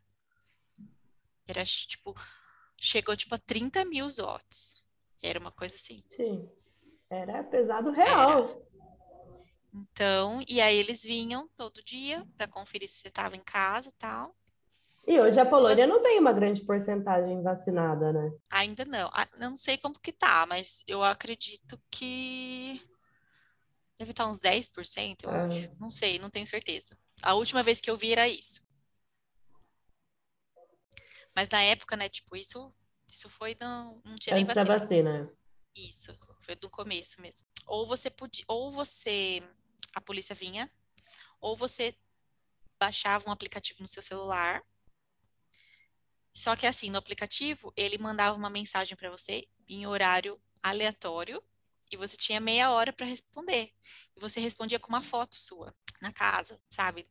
[1.47, 2.15] Era tipo,
[2.77, 4.87] chegou tipo a 30 mil votos.
[5.21, 6.03] Era uma coisa assim.
[6.05, 6.47] Sim.
[7.09, 8.49] Era pesado real.
[8.49, 8.67] Era.
[9.73, 13.93] Então, e aí eles vinham todo dia para conferir se você estava em casa e
[13.93, 14.35] tal.
[15.07, 15.87] E hoje a Polônia você...
[15.87, 18.31] não tem uma grande porcentagem vacinada, né?
[18.49, 19.09] Ainda não.
[19.13, 22.81] Ah, não sei como que tá, mas eu acredito que
[23.97, 25.45] Deve estar uns 10%, eu ah.
[25.47, 25.71] acho.
[25.79, 26.97] Não sei, não tenho certeza.
[27.21, 28.65] A última vez que eu vi era isso.
[31.35, 32.73] Mas na época, né, tipo, isso,
[33.07, 34.65] isso foi não, não tinha Antes nem vacina.
[34.65, 35.33] Da vacina.
[35.75, 37.47] Isso, foi do começo mesmo.
[37.65, 39.43] Ou você podia, ou você
[39.93, 40.71] a polícia vinha,
[41.39, 41.95] ou você
[42.79, 44.63] baixava um aplicativo no seu celular.
[46.33, 51.43] Só que assim, no aplicativo, ele mandava uma mensagem para você em horário aleatório
[51.91, 53.69] e você tinha meia hora para responder.
[54.15, 57.05] E você respondia com uma foto sua na casa, sabe?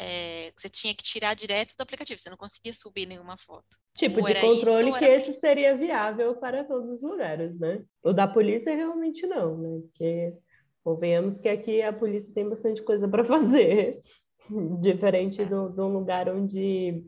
[0.00, 3.76] É, você tinha que tirar direto do aplicativo, você não conseguia subir nenhuma foto.
[3.94, 5.14] Tipo ou de controle isso, que era...
[5.14, 7.84] esse seria viável para todos os lugares, né?
[8.02, 9.80] O da polícia realmente não, né?
[9.82, 10.34] Porque
[10.82, 14.00] convenhamos que aqui a polícia tem bastante coisa para fazer,
[14.80, 17.04] diferente do, de um lugar onde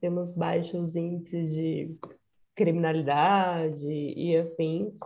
[0.00, 1.96] temos baixos índices de
[2.54, 4.98] criminalidade e afins.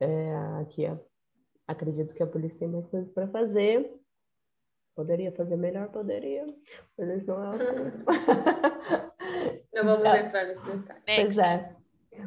[0.00, 0.86] É, aqui
[1.66, 3.92] acredito que a polícia tem mais coisas para fazer.
[4.96, 6.46] Poderia fazer melhor, poderia,
[6.98, 7.52] mas isso não é o
[9.72, 10.20] Não vamos é.
[10.20, 11.00] entrar nesse detalhe.
[11.06, 11.76] Pois é.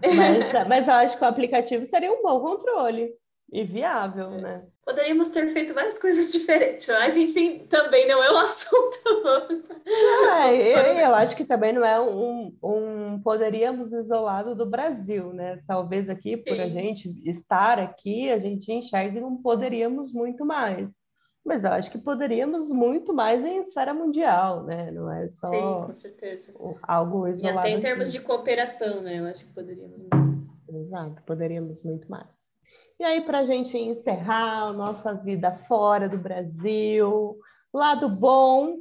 [0.02, 3.16] Mas, mas eu acho que o aplicativo seria um bom controle
[3.54, 4.42] e viável, é.
[4.42, 4.66] né?
[4.84, 8.98] Poderíamos ter feito várias coisas diferentes, mas enfim, também não é o assunto.
[9.86, 15.62] É, eu, eu, acho que também não é um, um poderíamos isolado do Brasil, né?
[15.68, 16.62] Talvez aqui, por Sim.
[16.62, 20.96] a gente estar aqui, a gente enxergue não poderíamos muito mais.
[21.46, 24.92] Mas eu acho que poderíamos muito mais em esfera mundial, né?
[24.92, 26.54] Não é só Sim, com certeza.
[26.82, 27.68] algo isolado.
[27.68, 28.18] E até em termos aqui.
[28.18, 29.20] de cooperação, né?
[29.20, 30.48] Eu acho que poderíamos mais.
[30.70, 32.43] Exato, poderíamos muito mais.
[33.00, 37.38] E aí, para a gente encerrar a nossa vida fora do Brasil,
[37.74, 38.78] lado bom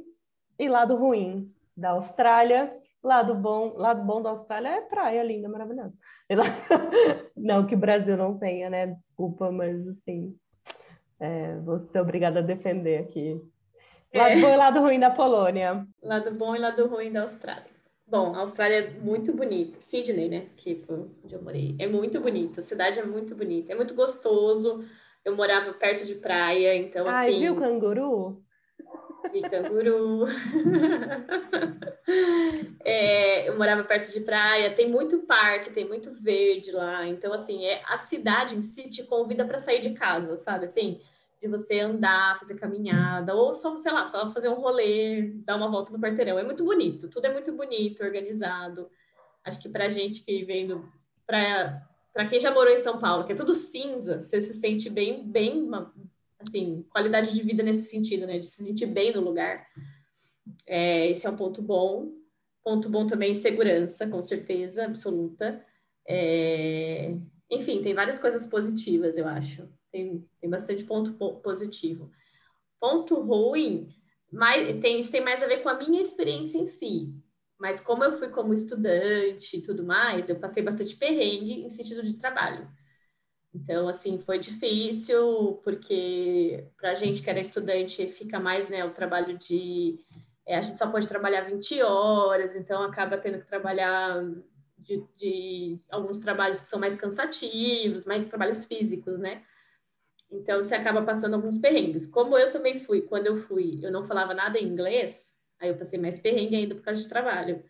[0.57, 2.75] e lado ruim da Austrália.
[3.03, 5.93] Lado bom, lado bom da Austrália é praia linda, maravilhosa.
[7.35, 8.87] Não que o Brasil não tenha, né?
[8.87, 10.33] Desculpa, mas assim,
[11.19, 13.41] é, vou ser obrigada a defender aqui.
[14.13, 14.39] Lado é.
[14.39, 15.85] bom e lado ruim da Polônia.
[16.01, 17.72] Lado bom e lado ruim da Austrália.
[18.05, 19.79] Bom, a Austrália é muito bonita.
[19.81, 20.47] Sydney, né?
[20.57, 21.75] Que foi onde eu morei.
[21.79, 22.59] É muito bonito.
[22.59, 23.71] A cidade é muito bonita.
[23.71, 24.85] É muito gostoso.
[25.23, 27.39] Eu morava perto de praia, então Ai, assim.
[27.39, 28.43] viu canguru?
[29.31, 30.25] Vi canguru.
[32.85, 37.07] É, eu morava perto de praia, tem muito parque, tem muito verde lá.
[37.07, 40.65] Então, assim, é, a cidade em si te convida para sair de casa, sabe?
[40.65, 40.99] Assim,
[41.43, 45.69] de você andar, fazer caminhada, ou só, sei lá, só fazer um rolê, dar uma
[45.69, 46.39] volta no quarteirão.
[46.39, 48.89] É muito bonito, tudo é muito bonito, organizado.
[49.43, 50.89] Acho que pra gente que vem do.
[51.27, 54.89] Pra, pra quem já morou em São Paulo, que é tudo cinza, você se sente
[54.89, 55.69] bem, bem,
[56.39, 58.39] assim, qualidade de vida nesse sentido, né?
[58.39, 59.67] De se sentir bem no lugar.
[60.65, 62.09] É, esse é um ponto bom.
[62.63, 65.61] Ponto bom também, segurança, com certeza, absoluta.
[66.07, 67.13] É,
[67.51, 69.67] enfim, tem várias coisas positivas, eu acho.
[69.93, 72.11] Tem, tem bastante ponto positivo.
[72.79, 73.87] Ponto ruim,
[74.31, 77.15] mais, tem, isso tem mais a ver com a minha experiência em si.
[77.59, 82.01] Mas como eu fui como estudante e tudo mais, eu passei bastante perrengue em sentido
[82.01, 82.67] de trabalho.
[83.53, 88.91] Então, assim, foi difícil, porque para a gente que era estudante, fica mais, né, o
[88.91, 90.03] trabalho de
[90.45, 94.23] é, a gente só pode trabalhar 20 horas, então acaba tendo que trabalhar
[94.77, 99.43] de, de, alguns trabalhos que são mais cansativos, mais trabalhos físicos, né?
[100.33, 102.07] Então você acaba passando alguns perrengues.
[102.07, 105.77] Como eu também fui, quando eu fui, eu não falava nada em inglês, aí eu
[105.77, 107.63] passei mais perrengue ainda por causa de trabalho.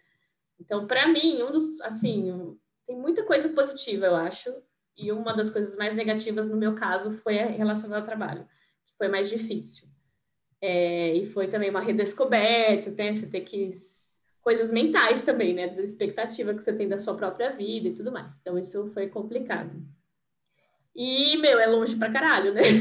[0.60, 4.50] Então, para mim, um dos, assim, um, tem muita coisa positiva, eu acho,
[4.96, 8.48] e uma das coisas mais negativas no meu caso foi relacionada ao trabalho,
[8.86, 9.88] que foi mais difícil.
[10.62, 13.14] É, e foi também uma redescoberta, né?
[13.14, 13.70] Você ter que.
[14.42, 15.68] coisas mentais também, né?
[15.68, 18.38] Da expectativa que você tem da sua própria vida e tudo mais.
[18.40, 19.76] Então, isso foi complicado.
[20.96, 22.62] E, meu, é longe pra caralho, né?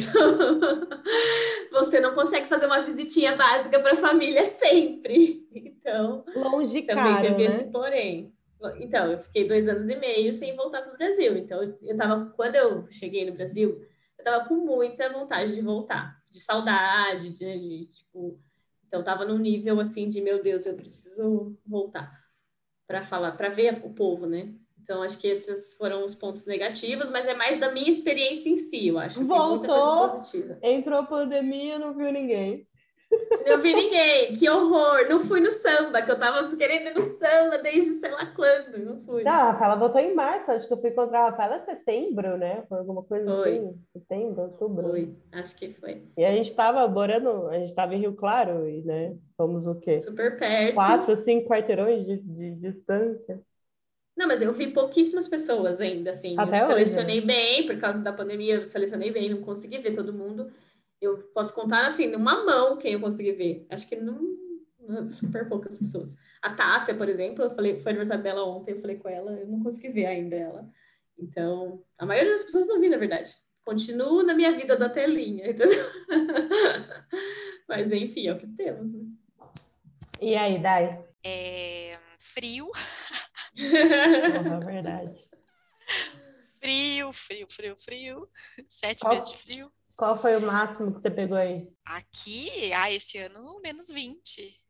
[1.73, 5.49] Então, você não consegue fazer uma visitinha básica para a família sempre.
[5.55, 7.57] Então, longe também caro, teve né?
[7.57, 8.33] esse porém.
[8.77, 11.35] Então, eu fiquei dois anos e meio sem voltar para o Brasil.
[11.37, 13.83] Então, eu tava, quando eu cheguei no Brasil,
[14.19, 18.41] eu tava com muita vontade de voltar de saudade, de, de, tipo,
[18.87, 22.23] então tava num nível assim de meu Deus, eu preciso voltar
[22.87, 24.55] para falar, para ver o povo, né?
[24.83, 28.57] Então acho que esses foram os pontos negativos, mas é mais da minha experiência em
[28.57, 29.23] si, eu acho.
[29.23, 30.23] Voltou,
[30.63, 32.67] entrou a pandemia, não viu ninguém.
[33.47, 35.07] Não vi ninguém, que horror.
[35.09, 38.79] Não fui no samba, que eu tava querendo ir no samba desde sei lá quando.
[38.79, 39.23] Não fui.
[39.23, 42.37] Não, a Rafaela voltou em março, acho que eu fui encontrar a Rafaela em setembro,
[42.39, 42.65] né?
[42.69, 43.59] Foi alguma coisa foi.
[43.59, 43.81] assim.
[43.93, 44.89] Setembro, outubro.
[44.89, 46.03] Foi, acho que foi.
[46.17, 49.15] E a gente tava morando, a gente tava em Rio Claro, e, né?
[49.37, 50.01] Fomos o quê?
[50.01, 50.75] Super perto.
[50.75, 53.41] Quatro, cinco quarteirões de, de distância.
[54.17, 56.35] Não, mas eu vi pouquíssimas pessoas ainda, assim.
[56.39, 56.75] Até eu hoje.
[56.75, 60.53] selecionei bem, por causa da pandemia, eu selecionei bem, não consegui ver todo mundo
[61.03, 63.67] eu posso contar assim, numa mão quem eu consegui ver.
[63.69, 64.23] Acho que não,
[64.79, 66.17] não super poucas pessoas.
[66.41, 69.49] A Tássia, por exemplo, eu falei, foi aniversário dela ontem, eu falei com ela, eu
[69.49, 70.71] não consegui ver ainda ela.
[71.19, 73.35] Então, a maioria das pessoas não vi, na verdade.
[73.65, 75.85] Continuo na minha vida da telinha, entendeu?
[77.69, 79.05] Mas enfim, é o que temos, né?
[80.21, 81.05] E aí, Dai?
[81.25, 81.99] É...
[82.19, 82.71] Frio.
[83.57, 85.29] É verdade.
[86.61, 88.29] Frio, frio, frio, frio.
[88.69, 89.15] Sete Qual?
[89.15, 89.73] meses de frio.
[89.97, 91.69] Qual foi o máximo que você pegou aí?
[91.85, 94.61] Aqui, ah, esse ano, menos 20.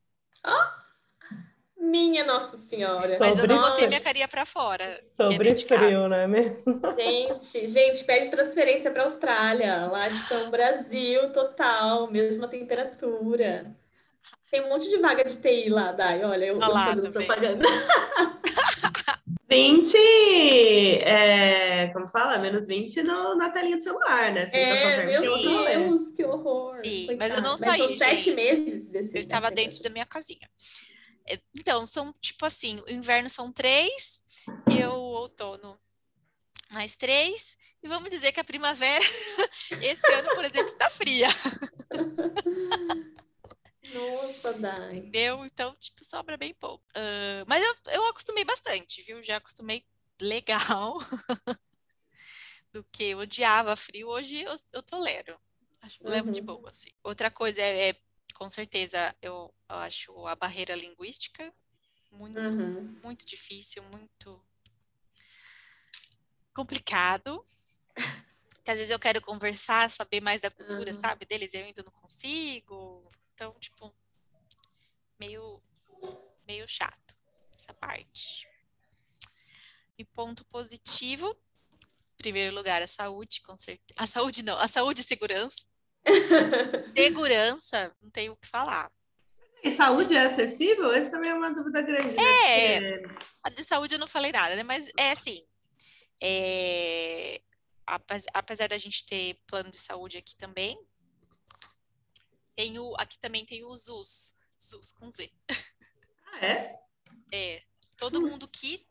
[1.76, 3.16] Minha Nossa Senhora.
[3.18, 4.84] Mas eu não Sobre- botei minha carinha pra fora.
[5.00, 6.80] fiquei Sobre frio, não é mesmo?
[6.96, 9.86] Gente, gente, pede transferência para Austrália.
[9.86, 13.74] Lá estão Brasil total, mesma temperatura.
[14.50, 16.22] Tem um monte de vaga de TI lá, Dai.
[16.24, 17.26] Olha, eu, Ah eu fazendo também.
[17.26, 17.64] propaganda.
[19.52, 19.96] 20,
[21.04, 22.38] é, como fala?
[22.38, 24.48] Menos 20 no, na telinha do celular, né?
[24.50, 25.20] É, meu.
[25.20, 26.72] Deus, que horror.
[26.82, 27.18] Sim, Coitado.
[27.18, 28.34] mas eu não são saí, sete gente.
[28.34, 29.14] meses desse.
[29.16, 30.48] Eu estava dentro da minha casinha.
[31.28, 34.20] É, Então, são tipo assim, o inverno são três
[34.70, 35.78] e o outono
[36.70, 37.56] mais três.
[37.82, 39.04] E vamos dizer que a primavera,
[39.82, 41.28] esse ano, por exemplo, está fria.
[43.94, 44.96] Nossa, Dai.
[44.98, 45.44] Entendeu?
[45.44, 46.84] Então, tipo, sobra bem pouco.
[46.94, 49.22] Ah, mas eu, eu acostumei bastante, viu?
[49.22, 49.84] Já acostumei
[50.20, 50.98] legal.
[52.72, 55.38] Do que eu odiava frio, hoje eu, eu tolero.
[55.82, 56.46] Acho que eu levo de Uhum.
[56.46, 56.90] boa, assim.
[57.02, 57.96] Outra coisa é, é,
[58.34, 61.52] com certeza, eu, eu acho a barreira linguística
[62.10, 63.00] muito, Uhum.
[63.02, 64.42] muito difícil, muito
[66.54, 67.42] complicado.
[68.64, 71.00] Que às vezes eu quero conversar, saber mais da cultura, Uhum.
[71.00, 73.10] sabe, deles, e eu ainda não consigo.
[73.42, 73.92] Então, tipo,
[75.18, 75.60] meio,
[76.46, 77.16] meio chato
[77.56, 78.46] essa parte.
[79.98, 81.36] E ponto positivo,
[82.14, 83.94] em primeiro lugar, a saúde, com certeza.
[83.96, 85.64] A saúde não, a saúde e segurança.
[86.96, 88.92] Segurança, não tenho o que falar.
[89.64, 90.92] E saúde é acessível?
[90.92, 92.14] Essa também é uma dúvida grande.
[92.14, 92.22] Né?
[92.44, 93.24] É, Porque...
[93.42, 94.62] a de saúde eu não falei nada, né?
[94.62, 95.44] Mas é assim,
[96.22, 97.40] é,
[98.32, 100.78] apesar da gente ter plano de saúde aqui também,
[102.54, 105.32] tem o, aqui também tem o ZUS, SUS com Z.
[106.26, 106.80] Ah, é?
[107.32, 107.62] É.
[107.96, 108.84] Todo mundo que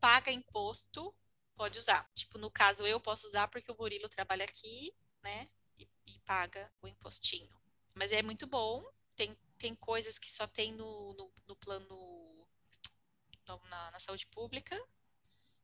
[0.00, 1.14] paga imposto
[1.56, 2.08] pode usar.
[2.14, 5.48] Tipo, no caso, eu posso usar porque o Murilo trabalha aqui, né?
[5.78, 7.50] E, e paga o impostinho.
[7.94, 8.84] Mas é muito bom.
[9.16, 12.46] Tem, tem coisas que só tem no, no, no plano
[13.68, 14.76] na, na saúde pública,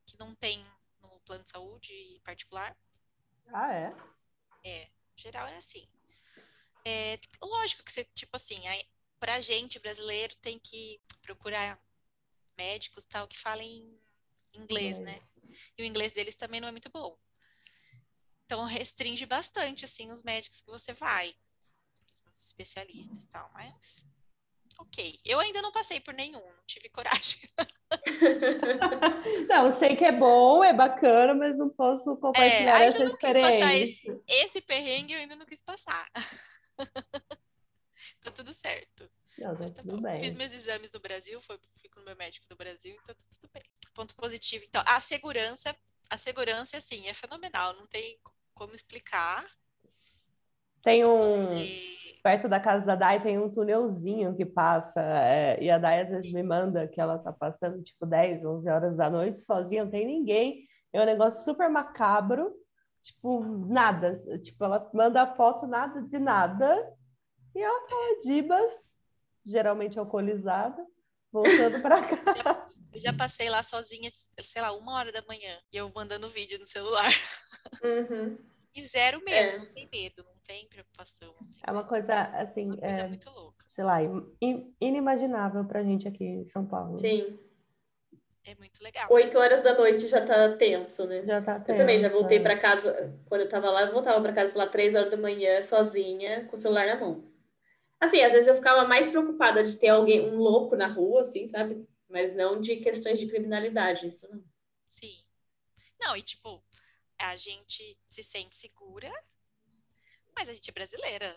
[0.07, 0.65] que não tem
[1.01, 2.77] no plano de saúde particular.
[3.53, 3.95] Ah, é?
[4.65, 5.89] É, geral é assim.
[6.85, 8.61] É, lógico que você, tipo assim,
[9.21, 11.81] pra gente brasileiro tem que procurar
[12.57, 13.99] médicos tal que falem
[14.55, 15.01] inglês, é.
[15.01, 15.19] né?
[15.77, 17.17] E o inglês deles também não é muito bom.
[18.45, 21.35] Então restringe bastante assim os médicos que você vai,
[22.27, 24.05] os especialistas tal, mas
[24.79, 25.21] ok.
[25.25, 27.39] Eu ainda não passei por nenhum, não tive coragem.
[29.49, 33.75] não, sei que é bom, é bacana, mas não posso compartilhar é, essa experiência.
[33.77, 36.07] Esse, esse perrengue eu ainda não quis passar.
[38.21, 39.11] tá tudo certo.
[39.39, 40.21] Não, tá tudo bem.
[40.21, 43.25] Fiz meus exames no Brasil, foi, fui com o meu médico no Brasil, então tá
[43.31, 43.63] tudo bem.
[43.95, 44.65] Ponto positivo.
[44.67, 45.75] Então, a segurança,
[46.11, 48.19] a segurança, assim, é fenomenal, não tem
[48.55, 49.45] como explicar.
[50.83, 51.29] Tem um.
[51.29, 51.93] Você...
[52.23, 55.01] Perto da casa da Dai tem um túnelzinho que passa.
[55.01, 56.35] É, e a Dai às vezes Sim.
[56.35, 60.07] me manda que ela tá passando tipo 10, 11 horas da noite sozinha, não tem
[60.07, 60.69] ninguém.
[60.93, 62.55] É um negócio super macabro.
[63.03, 64.13] Tipo, nada.
[64.43, 66.97] Tipo, ela manda a foto, nada de nada.
[67.55, 68.97] E ela tá lá, Dibas,
[69.45, 70.87] geralmente alcoolizada,
[71.31, 72.67] voltando para cá.
[72.93, 76.59] Eu já passei lá sozinha, sei lá, uma hora da manhã, e eu mandando vídeo
[76.59, 77.11] no celular.
[77.83, 78.37] Uhum.
[78.75, 79.59] E zero medo, é.
[79.59, 81.35] não tem medo, não tem preocupação.
[81.43, 83.67] Assim, é uma coisa, assim, uma coisa é, muito louca.
[83.69, 83.99] Sei lá,
[84.81, 86.97] inimaginável pra gente aqui em São Paulo.
[86.97, 87.39] Sim.
[88.45, 89.07] É muito legal.
[89.11, 91.25] Oito horas da noite já tá tenso, né?
[91.25, 91.71] Já tá tenso.
[91.71, 92.43] Eu também já voltei é.
[92.43, 95.61] para casa, quando eu tava lá, eu voltava para casa lá três horas da manhã,
[95.61, 97.33] sozinha, com o celular na mão.
[98.01, 101.47] Assim, às vezes eu ficava mais preocupada de ter alguém, um louco na rua, assim,
[101.47, 101.87] sabe?
[102.09, 104.43] Mas não de questões de criminalidade, isso não.
[104.89, 105.25] Sim.
[106.01, 106.63] Não, e tipo,
[107.19, 109.11] a gente se sente segura,
[110.37, 111.37] mas a gente é brasileira.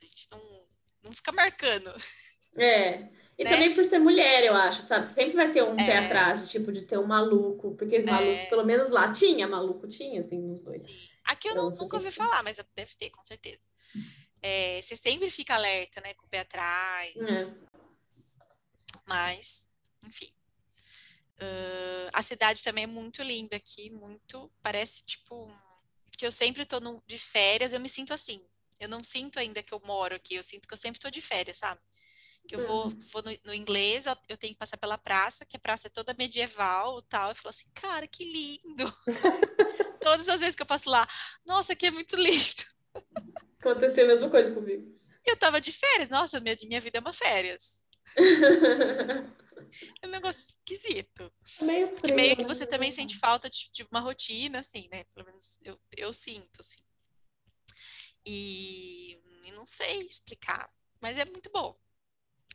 [0.00, 0.66] A gente não,
[1.02, 1.92] não fica marcando.
[2.56, 3.08] É.
[3.38, 3.50] E né?
[3.50, 5.06] também por ser mulher, eu acho, sabe?
[5.06, 5.84] Sempre vai ter um é.
[5.84, 8.46] pé atrás de tipo de ter um maluco, porque maluco, é.
[8.46, 10.82] pelo menos lá tinha, maluco tinha, assim, nos dois.
[10.82, 11.08] Sim.
[11.24, 13.60] Aqui eu então, não, nunca ouvi falar, mas deve ter, com certeza
[14.46, 16.14] é, você sempre fica alerta, né?
[16.14, 17.16] Com o pé atrás.
[17.16, 17.54] É.
[19.04, 19.66] Mas,
[20.04, 20.32] enfim.
[21.38, 24.50] Uh, a cidade também é muito linda aqui, muito.
[24.62, 25.52] Parece tipo
[26.16, 28.40] que eu sempre tô no, de férias, eu me sinto assim.
[28.78, 31.20] Eu não sinto ainda que eu moro aqui, eu sinto que eu sempre tô de
[31.20, 31.80] férias, sabe?
[32.46, 32.98] Que eu vou, uhum.
[33.12, 36.14] vou no, no, inglês, eu tenho que passar pela praça, que a praça é toda
[36.16, 37.30] medieval e tal.
[37.30, 38.92] Eu falo assim, cara, que lindo!
[40.00, 41.06] Todas as vezes que eu passo lá,
[41.44, 42.64] nossa, aqui é muito lindo.
[43.58, 44.94] Aconteceu a mesma coisa comigo.
[45.24, 46.08] Eu tava de férias.
[46.08, 47.84] Nossa, minha, minha vida é uma férias.
[50.02, 51.32] é um negócio esquisito.
[51.60, 52.48] Meio frio, que meio que né?
[52.48, 52.70] você né?
[52.70, 55.04] também sente falta de, de, uma rotina, assim, né?
[55.12, 56.78] Pelo menos eu, eu sinto, assim.
[58.24, 60.70] E, e não sei explicar,
[61.00, 61.76] mas é muito bom.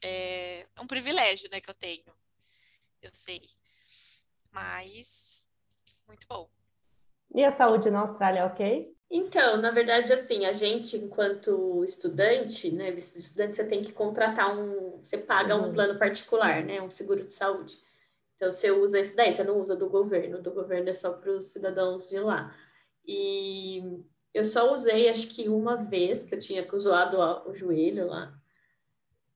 [0.03, 2.03] É, é um privilégio, né, que eu tenho.
[3.01, 3.41] Eu sei.
[4.51, 5.47] Mas,
[6.07, 6.49] muito bom.
[7.33, 8.93] E a saúde na Austrália, ok?
[9.09, 15.01] Então, na verdade, assim, a gente, enquanto estudante, né, estudante, você tem que contratar um,
[15.03, 15.69] você paga uhum.
[15.69, 17.77] um plano particular, né, um seguro de saúde.
[18.35, 21.31] Então, você usa esse daí, você não usa do governo, do governo é só para
[21.31, 22.55] os cidadãos de lá.
[23.05, 24.01] E
[24.33, 27.17] eu só usei, acho que uma vez, que eu tinha zoado
[27.49, 28.40] o joelho lá,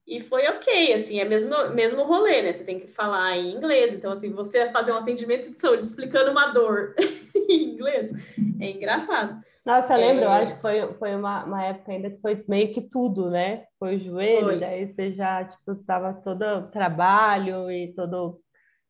[0.07, 2.53] e foi ok, assim, é mesmo, mesmo rolê, né?
[2.53, 3.93] Você tem que falar em inglês.
[3.93, 6.93] Então, assim, você fazer um atendimento de saúde explicando uma dor
[7.49, 8.11] em inglês
[8.59, 9.41] é engraçado.
[9.65, 10.27] Nossa, eu lembro, é...
[10.27, 13.65] eu acho que foi, foi uma, uma época ainda que foi meio que tudo, né?
[13.79, 14.59] Foi o joelho, foi.
[14.59, 18.39] daí você já, tipo, tava todo trabalho e todo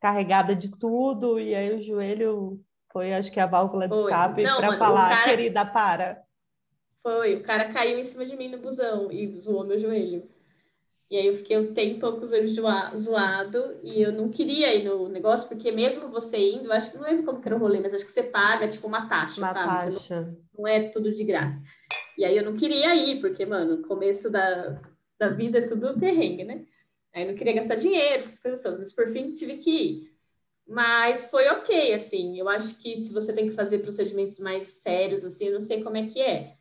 [0.02, 2.60] carregada de tudo, e aí o joelho
[2.92, 5.24] foi, acho que a válvula de escape para falar, cara...
[5.24, 6.22] querida, para.
[7.02, 10.35] Foi, o cara caiu em cima de mim no busão e zoou meu joelho.
[11.10, 12.56] E aí eu fiquei um tempo com os olhos
[12.98, 17.06] zoado e eu não queria ir no negócio, porque mesmo você indo, acho que não
[17.06, 19.54] lembro como que era o rolê, mas acho que você paga tipo uma taxa, uma
[19.54, 19.94] sabe?
[19.94, 20.22] Taxa.
[20.22, 21.64] Não, não, é tudo de graça.
[22.18, 24.82] E aí eu não queria ir, porque, mano, começo da,
[25.20, 26.66] da vida é tudo perrengue, né?
[27.14, 30.16] Aí eu não queria gastar dinheiro, essas coisas todas, mas por fim tive que ir.
[30.68, 32.38] Mas foi ok, assim.
[32.40, 35.84] Eu acho que se você tem que fazer procedimentos mais sérios, assim, eu não sei
[35.84, 36.56] como é que é.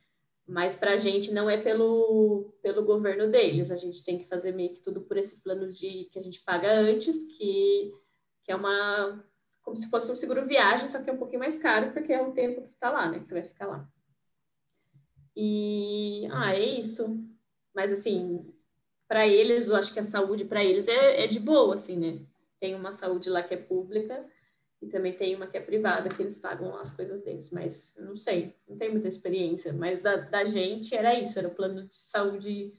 [0.46, 4.52] Mas para a gente não é pelo, pelo governo deles, a gente tem que fazer
[4.52, 7.92] meio que tudo por esse plano de que a gente paga antes, que,
[8.42, 9.24] que é uma
[9.62, 12.20] como se fosse um seguro viagem, só que é um pouquinho mais caro, porque é
[12.20, 13.18] o tempo que você está lá, né?
[13.18, 13.88] Que você vai ficar lá.
[15.34, 17.18] E ah, é isso.
[17.74, 18.46] Mas assim,
[19.08, 22.20] para eles, eu acho que a saúde para eles é, é de boa, assim, né?
[22.60, 24.24] Tem uma saúde lá que é pública
[24.84, 28.16] e também tem uma que é privada, que eles pagam as coisas deles, mas não
[28.16, 31.96] sei, não tenho muita experiência, mas da, da gente era isso, era o plano de
[31.96, 32.74] saúde,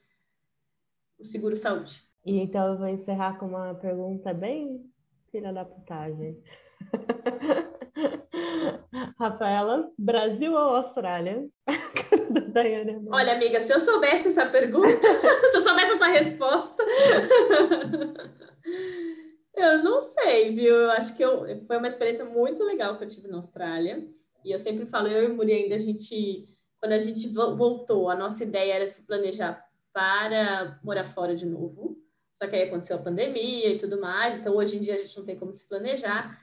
[1.18, 2.04] o seguro saúde.
[2.24, 4.86] E então eu vou encerrar com uma pergunta bem
[5.32, 6.40] filha da putagem.
[9.20, 11.48] Rafaela, Brasil ou Austrália?
[13.12, 15.02] Olha, amiga, se eu soubesse essa pergunta,
[15.52, 16.84] se eu soubesse essa resposta,
[19.56, 20.76] eu não sei, viu?
[20.76, 24.08] Eu acho que eu, foi uma experiência muito legal que eu tive na Austrália.
[24.44, 26.48] E eu sempre falo, eu e o Muri ainda, a gente,
[26.80, 31.98] quando a gente voltou, a nossa ideia era se planejar para morar fora de novo.
[32.34, 35.18] Só que aí aconteceu a pandemia e tudo mais, então hoje em dia a gente
[35.18, 36.40] não tem como se planejar.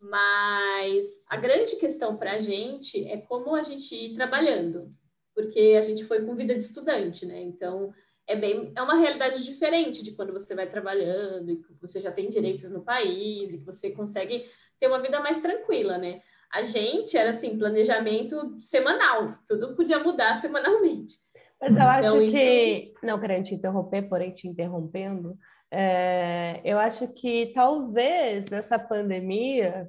[0.00, 4.92] Mas a grande questão para a gente é como a gente ir trabalhando,
[5.34, 7.40] porque a gente foi com vida de estudante, né?
[7.40, 7.94] Então
[8.26, 12.10] é bem é uma realidade diferente de quando você vai trabalhando e que você já
[12.10, 14.44] tem direitos no país e que você consegue
[14.80, 16.20] ter uma vida mais tranquila, né?
[16.52, 21.14] A gente era assim, planejamento semanal, tudo podia mudar semanalmente.
[21.60, 22.36] Mas eu acho então, isso...
[22.36, 25.38] que, não querendo te interromper, porém te interrompendo,
[25.70, 29.88] é, eu acho que talvez essa pandemia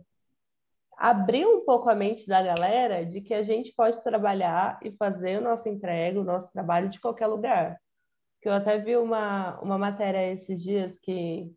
[0.98, 5.38] abriu um pouco a mente da galera de que a gente pode trabalhar e fazer
[5.38, 7.80] o nosso entrega, o nosso trabalho de qualquer lugar.
[8.48, 11.52] Que eu até vi uma, uma matéria esses dias que,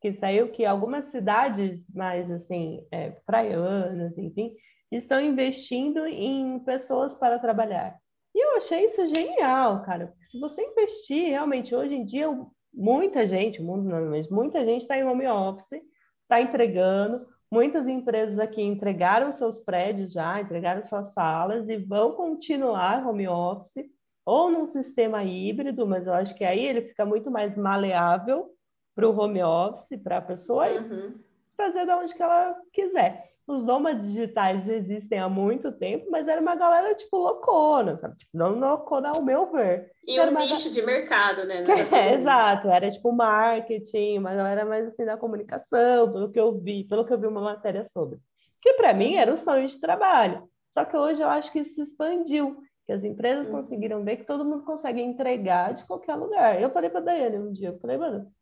[0.00, 4.54] que saiu que algumas cidades mais assim, é, praianas, enfim,
[4.88, 7.98] estão investindo em pessoas para trabalhar.
[8.32, 10.06] E eu achei isso genial, cara.
[10.06, 12.28] Porque se você investir, realmente, hoje em dia,
[12.72, 15.82] muita gente, o mundo não, mas muita gente está em home office,
[16.22, 17.18] está entregando.
[17.50, 23.84] Muitas empresas aqui entregaram seus prédios já, entregaram suas salas e vão continuar home office
[24.26, 28.50] ou num sistema híbrido, mas eu acho que aí ele fica muito mais maleável
[28.94, 31.14] para o home office, para a pessoa uhum.
[31.56, 36.40] fazer da onde que ela quiser os nômades digitais existem há muito tempo, mas era
[36.40, 38.16] uma galera, tipo, loucona, sabe?
[38.16, 39.92] Tipo, não loucona ao meu ver.
[40.04, 41.62] E era um nicho de mercado, né?
[41.96, 46.84] É, exato, era tipo marketing, uma galera mais assim da comunicação, pelo que eu vi,
[46.84, 48.18] pelo que eu vi uma matéria sobre.
[48.60, 50.48] Que para mim era um sonho de trabalho.
[50.70, 52.56] Só que hoje eu acho que isso se expandiu,
[52.86, 53.52] que as empresas hum.
[53.52, 56.60] conseguiram ver que todo mundo consegue entregar de qualquer lugar.
[56.60, 58.32] Eu falei para a Daiane um dia, eu falei, mano,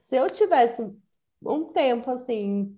[0.00, 0.82] se eu tivesse
[1.42, 2.76] um tempo assim,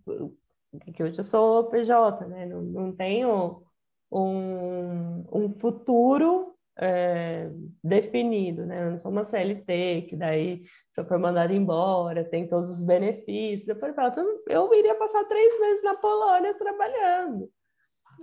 [0.92, 2.46] que hoje eu sou PJ, né?
[2.46, 3.62] Não, não tenho
[4.10, 7.48] um, um futuro é,
[7.82, 8.84] definido, né?
[8.84, 12.82] Eu não sou uma CLT, que daí, se eu for mandado embora, tem todos os
[12.82, 13.68] benefícios.
[13.68, 13.94] Eu falei,
[14.48, 17.50] eu iria passar três meses na Polônia trabalhando.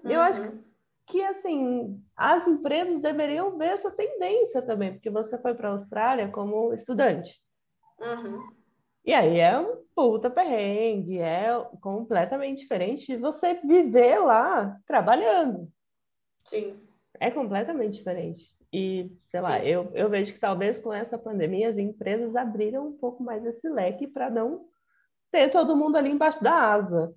[0.04, 0.12] Uhum.
[0.12, 0.64] Eu acho que, uhum.
[1.06, 6.30] Que, assim, as empresas deveriam ver essa tendência também, porque você foi para a Austrália
[6.30, 7.42] como estudante.
[8.00, 8.42] Uhum.
[9.06, 11.50] E aí é um puta perrengue, é
[11.82, 15.70] completamente diferente de você viver lá trabalhando.
[16.46, 16.80] Sim.
[17.20, 18.56] É completamente diferente.
[18.72, 19.46] E, sei Sim.
[19.46, 23.46] lá, eu, eu vejo que talvez com essa pandemia as empresas abriram um pouco mais
[23.46, 24.66] esse leque para não
[25.32, 27.10] ter todo mundo ali embaixo da asa.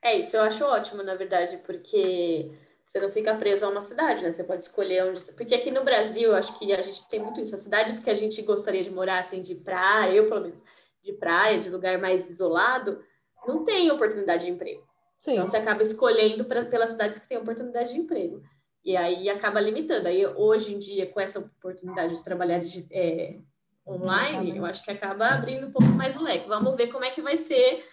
[0.00, 2.50] É, isso eu acho ótimo, na verdade, porque
[2.88, 4.32] você não fica preso a uma cidade, né?
[4.32, 5.22] Você pode escolher onde.
[5.32, 7.54] Porque aqui no Brasil, acho que a gente tem muito isso.
[7.54, 10.64] As cidades que a gente gostaria de morar, assim, de praia, eu pelo menos,
[11.02, 12.98] de praia, de lugar mais isolado,
[13.46, 14.82] não tem oportunidade de emprego.
[15.20, 15.34] Sim.
[15.34, 18.42] Então você acaba escolhendo pra, pelas cidades que têm oportunidade de emprego.
[18.82, 20.08] E aí acaba limitando.
[20.08, 23.36] Aí hoje em dia, com essa oportunidade de trabalhar de, é,
[23.86, 26.48] online, eu acho que acaba abrindo um pouco mais o leque.
[26.48, 27.84] Vamos ver como é que vai ser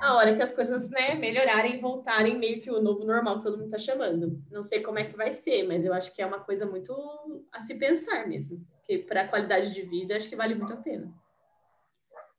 [0.00, 3.58] a hora que as coisas né, melhorarem voltarem meio que o novo normal que todo
[3.58, 4.42] mundo está chamando.
[4.50, 6.92] Não sei como é que vai ser, mas eu acho que é uma coisa muito
[7.52, 8.64] a se pensar mesmo.
[8.78, 11.12] Porque para a qualidade de vida, acho que vale muito a pena.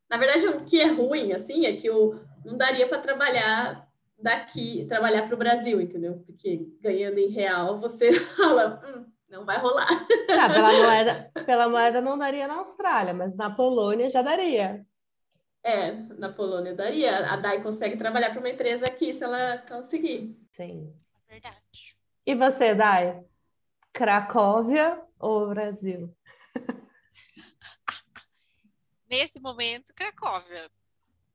[0.10, 3.88] Na verdade, o que é ruim, assim, é que eu não daria para trabalhar
[4.18, 6.24] daqui, trabalhar para o Brasil, entendeu?
[6.26, 9.88] Porque ganhando em real, você fala, hum, não vai rolar.
[10.30, 14.86] Ah, pela, moeda, pela moeda não daria na Austrália, mas na Polônia já daria.
[15.64, 17.32] É, na Polônia daria.
[17.32, 20.38] A Dai consegue trabalhar para uma empresa aqui se ela conseguir.
[20.55, 20.95] Sim.
[21.28, 21.97] Verdade.
[22.26, 23.24] E você, Dai?
[23.91, 26.16] Cracóvia ou Brasil?
[29.10, 30.70] Nesse momento, Cracóvia,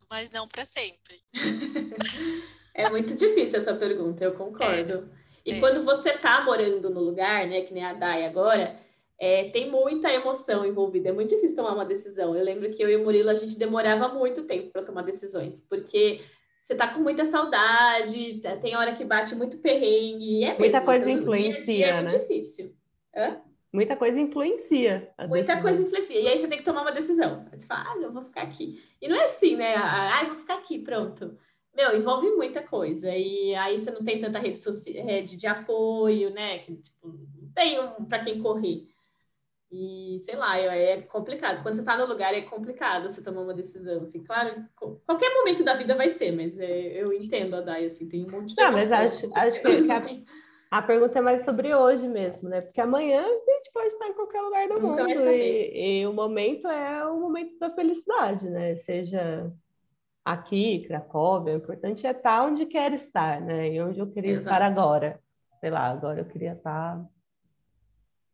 [0.09, 1.21] mas não para sempre.
[2.73, 5.11] é muito difícil essa pergunta, eu concordo.
[5.21, 5.25] É.
[5.45, 5.61] E É.
[5.61, 8.81] quando você tá morando no lugar, né, que nem a Dai agora,
[9.19, 11.09] é, tem muita emoção envolvida.
[11.09, 12.35] É muito difícil tomar uma decisão.
[12.37, 15.61] Eu lembro que eu e o Murilo, a gente demorava muito tempo para tomar decisões,
[15.61, 16.21] porque
[16.63, 20.45] você tá com muita saudade, tem hora que bate muito perrengue.
[20.45, 22.19] É Muita mesmo, coisa então, no dia dia influencia, É muito né?
[22.19, 22.75] difícil.
[23.17, 23.41] Hã?
[23.73, 25.13] Muita coisa influencia.
[25.29, 25.63] Muita decisão.
[25.63, 26.21] coisa influencia.
[26.21, 27.45] E aí você tem que tomar uma decisão.
[27.53, 28.83] Aí você fala, ah, eu vou ficar aqui.
[29.03, 29.75] E não é assim, né?
[29.77, 31.37] Ah, eu vou ficar aqui, pronto.
[31.75, 33.11] Meu, envolve muita coisa.
[33.15, 34.61] E aí você não tem tanta rede,
[35.03, 36.61] rede de apoio, né?
[36.61, 38.87] Que, tipo, não tem um para quem correr.
[39.77, 41.61] E, sei lá, é complicado.
[41.61, 44.05] Quando você tá no lugar, é complicado você tomar uma decisão.
[44.05, 44.65] Assim, claro,
[45.05, 48.31] qualquer momento da vida vai ser, mas é, eu entendo a Dai, assim, tem um
[48.31, 50.03] monte de Não, mas acho- acho que- que a-
[50.71, 52.61] A pergunta é mais sobre hoje mesmo, né?
[52.61, 56.13] Porque amanhã a gente pode estar em qualquer lugar do Nunca mundo e, e o
[56.13, 58.77] momento é o momento da felicidade, né?
[58.77, 59.53] Seja
[60.25, 63.73] aqui, Cracóvia, o importante é estar onde quer estar, né?
[63.73, 64.81] E onde eu queria estar Exato.
[64.81, 65.21] agora.
[65.61, 67.05] Sei lá, agora eu queria estar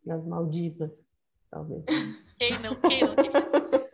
[0.05, 1.09] nas Maldivas,
[1.51, 1.84] talvez.
[2.36, 3.14] Quem não, quem não?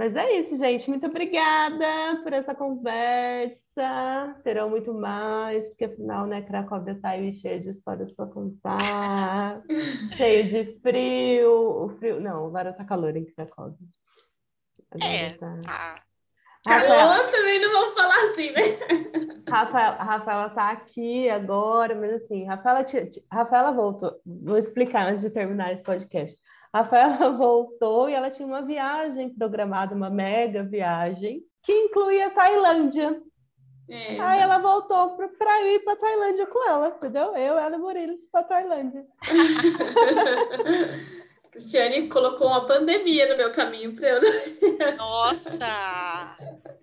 [0.00, 0.88] Mas é isso, gente.
[0.88, 4.34] Muito obrigada por essa conversa.
[4.42, 9.62] Terão muito mais, porque afinal, né, Cracóvia tá aí cheia de histórias para contar,
[10.16, 11.84] cheio de frio.
[11.84, 12.18] O frio.
[12.18, 13.76] Não, agora tá calor em Cracóvia.
[14.90, 15.58] Agora É, tá.
[15.62, 16.02] Tá.
[16.66, 18.60] Rafael, também não vamos falar assim, né?
[19.48, 22.84] Rafael, a Rafaela tá aqui agora, mas assim, Rafaela,
[23.32, 24.20] Rafaela voltou.
[24.24, 26.36] Vou explicar antes de terminar esse podcast.
[26.72, 33.20] Rafaela voltou e ela tinha uma viagem programada, uma mega viagem, que incluía a Tailândia.
[33.88, 37.34] É, Aí ela voltou para ir para Tailândia com ela, entendeu?
[37.34, 39.04] Eu, ela e Murilo para Tailândia.
[41.50, 44.20] Cristiane colocou uma pandemia no meu caminho para eu.
[44.96, 45.66] Nossa!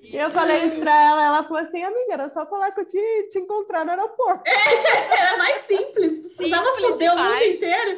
[0.01, 2.71] E eu Isso falei é- isso para ela, ela falou assim, amiga, era só falar
[2.71, 4.43] que eu te, te encontrar no aeroporto.
[4.45, 7.97] Era mais simples, precisava foder o mundo inteiro.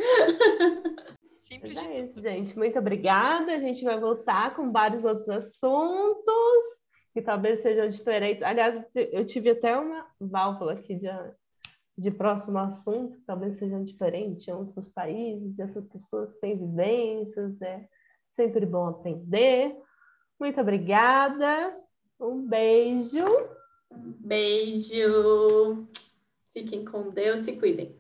[1.38, 2.06] Simples Mas de é tudo.
[2.06, 2.58] isso, gente.
[2.58, 3.54] Muito obrigada.
[3.54, 6.64] A gente vai voltar com vários outros assuntos
[7.14, 8.44] que talvez sejam diferentes.
[8.44, 11.08] Aliás, eu tive até uma válvula aqui de,
[12.00, 15.60] de próximo assunto, talvez sejam diferentes em outros países.
[15.60, 17.86] Essas pessoas têm vivências, é
[18.30, 19.76] sempre bom aprender.
[20.40, 21.76] Muito obrigada.
[22.18, 23.26] Um beijo.
[23.92, 25.90] Beijo.
[26.54, 27.99] Fiquem com Deus, se cuidem.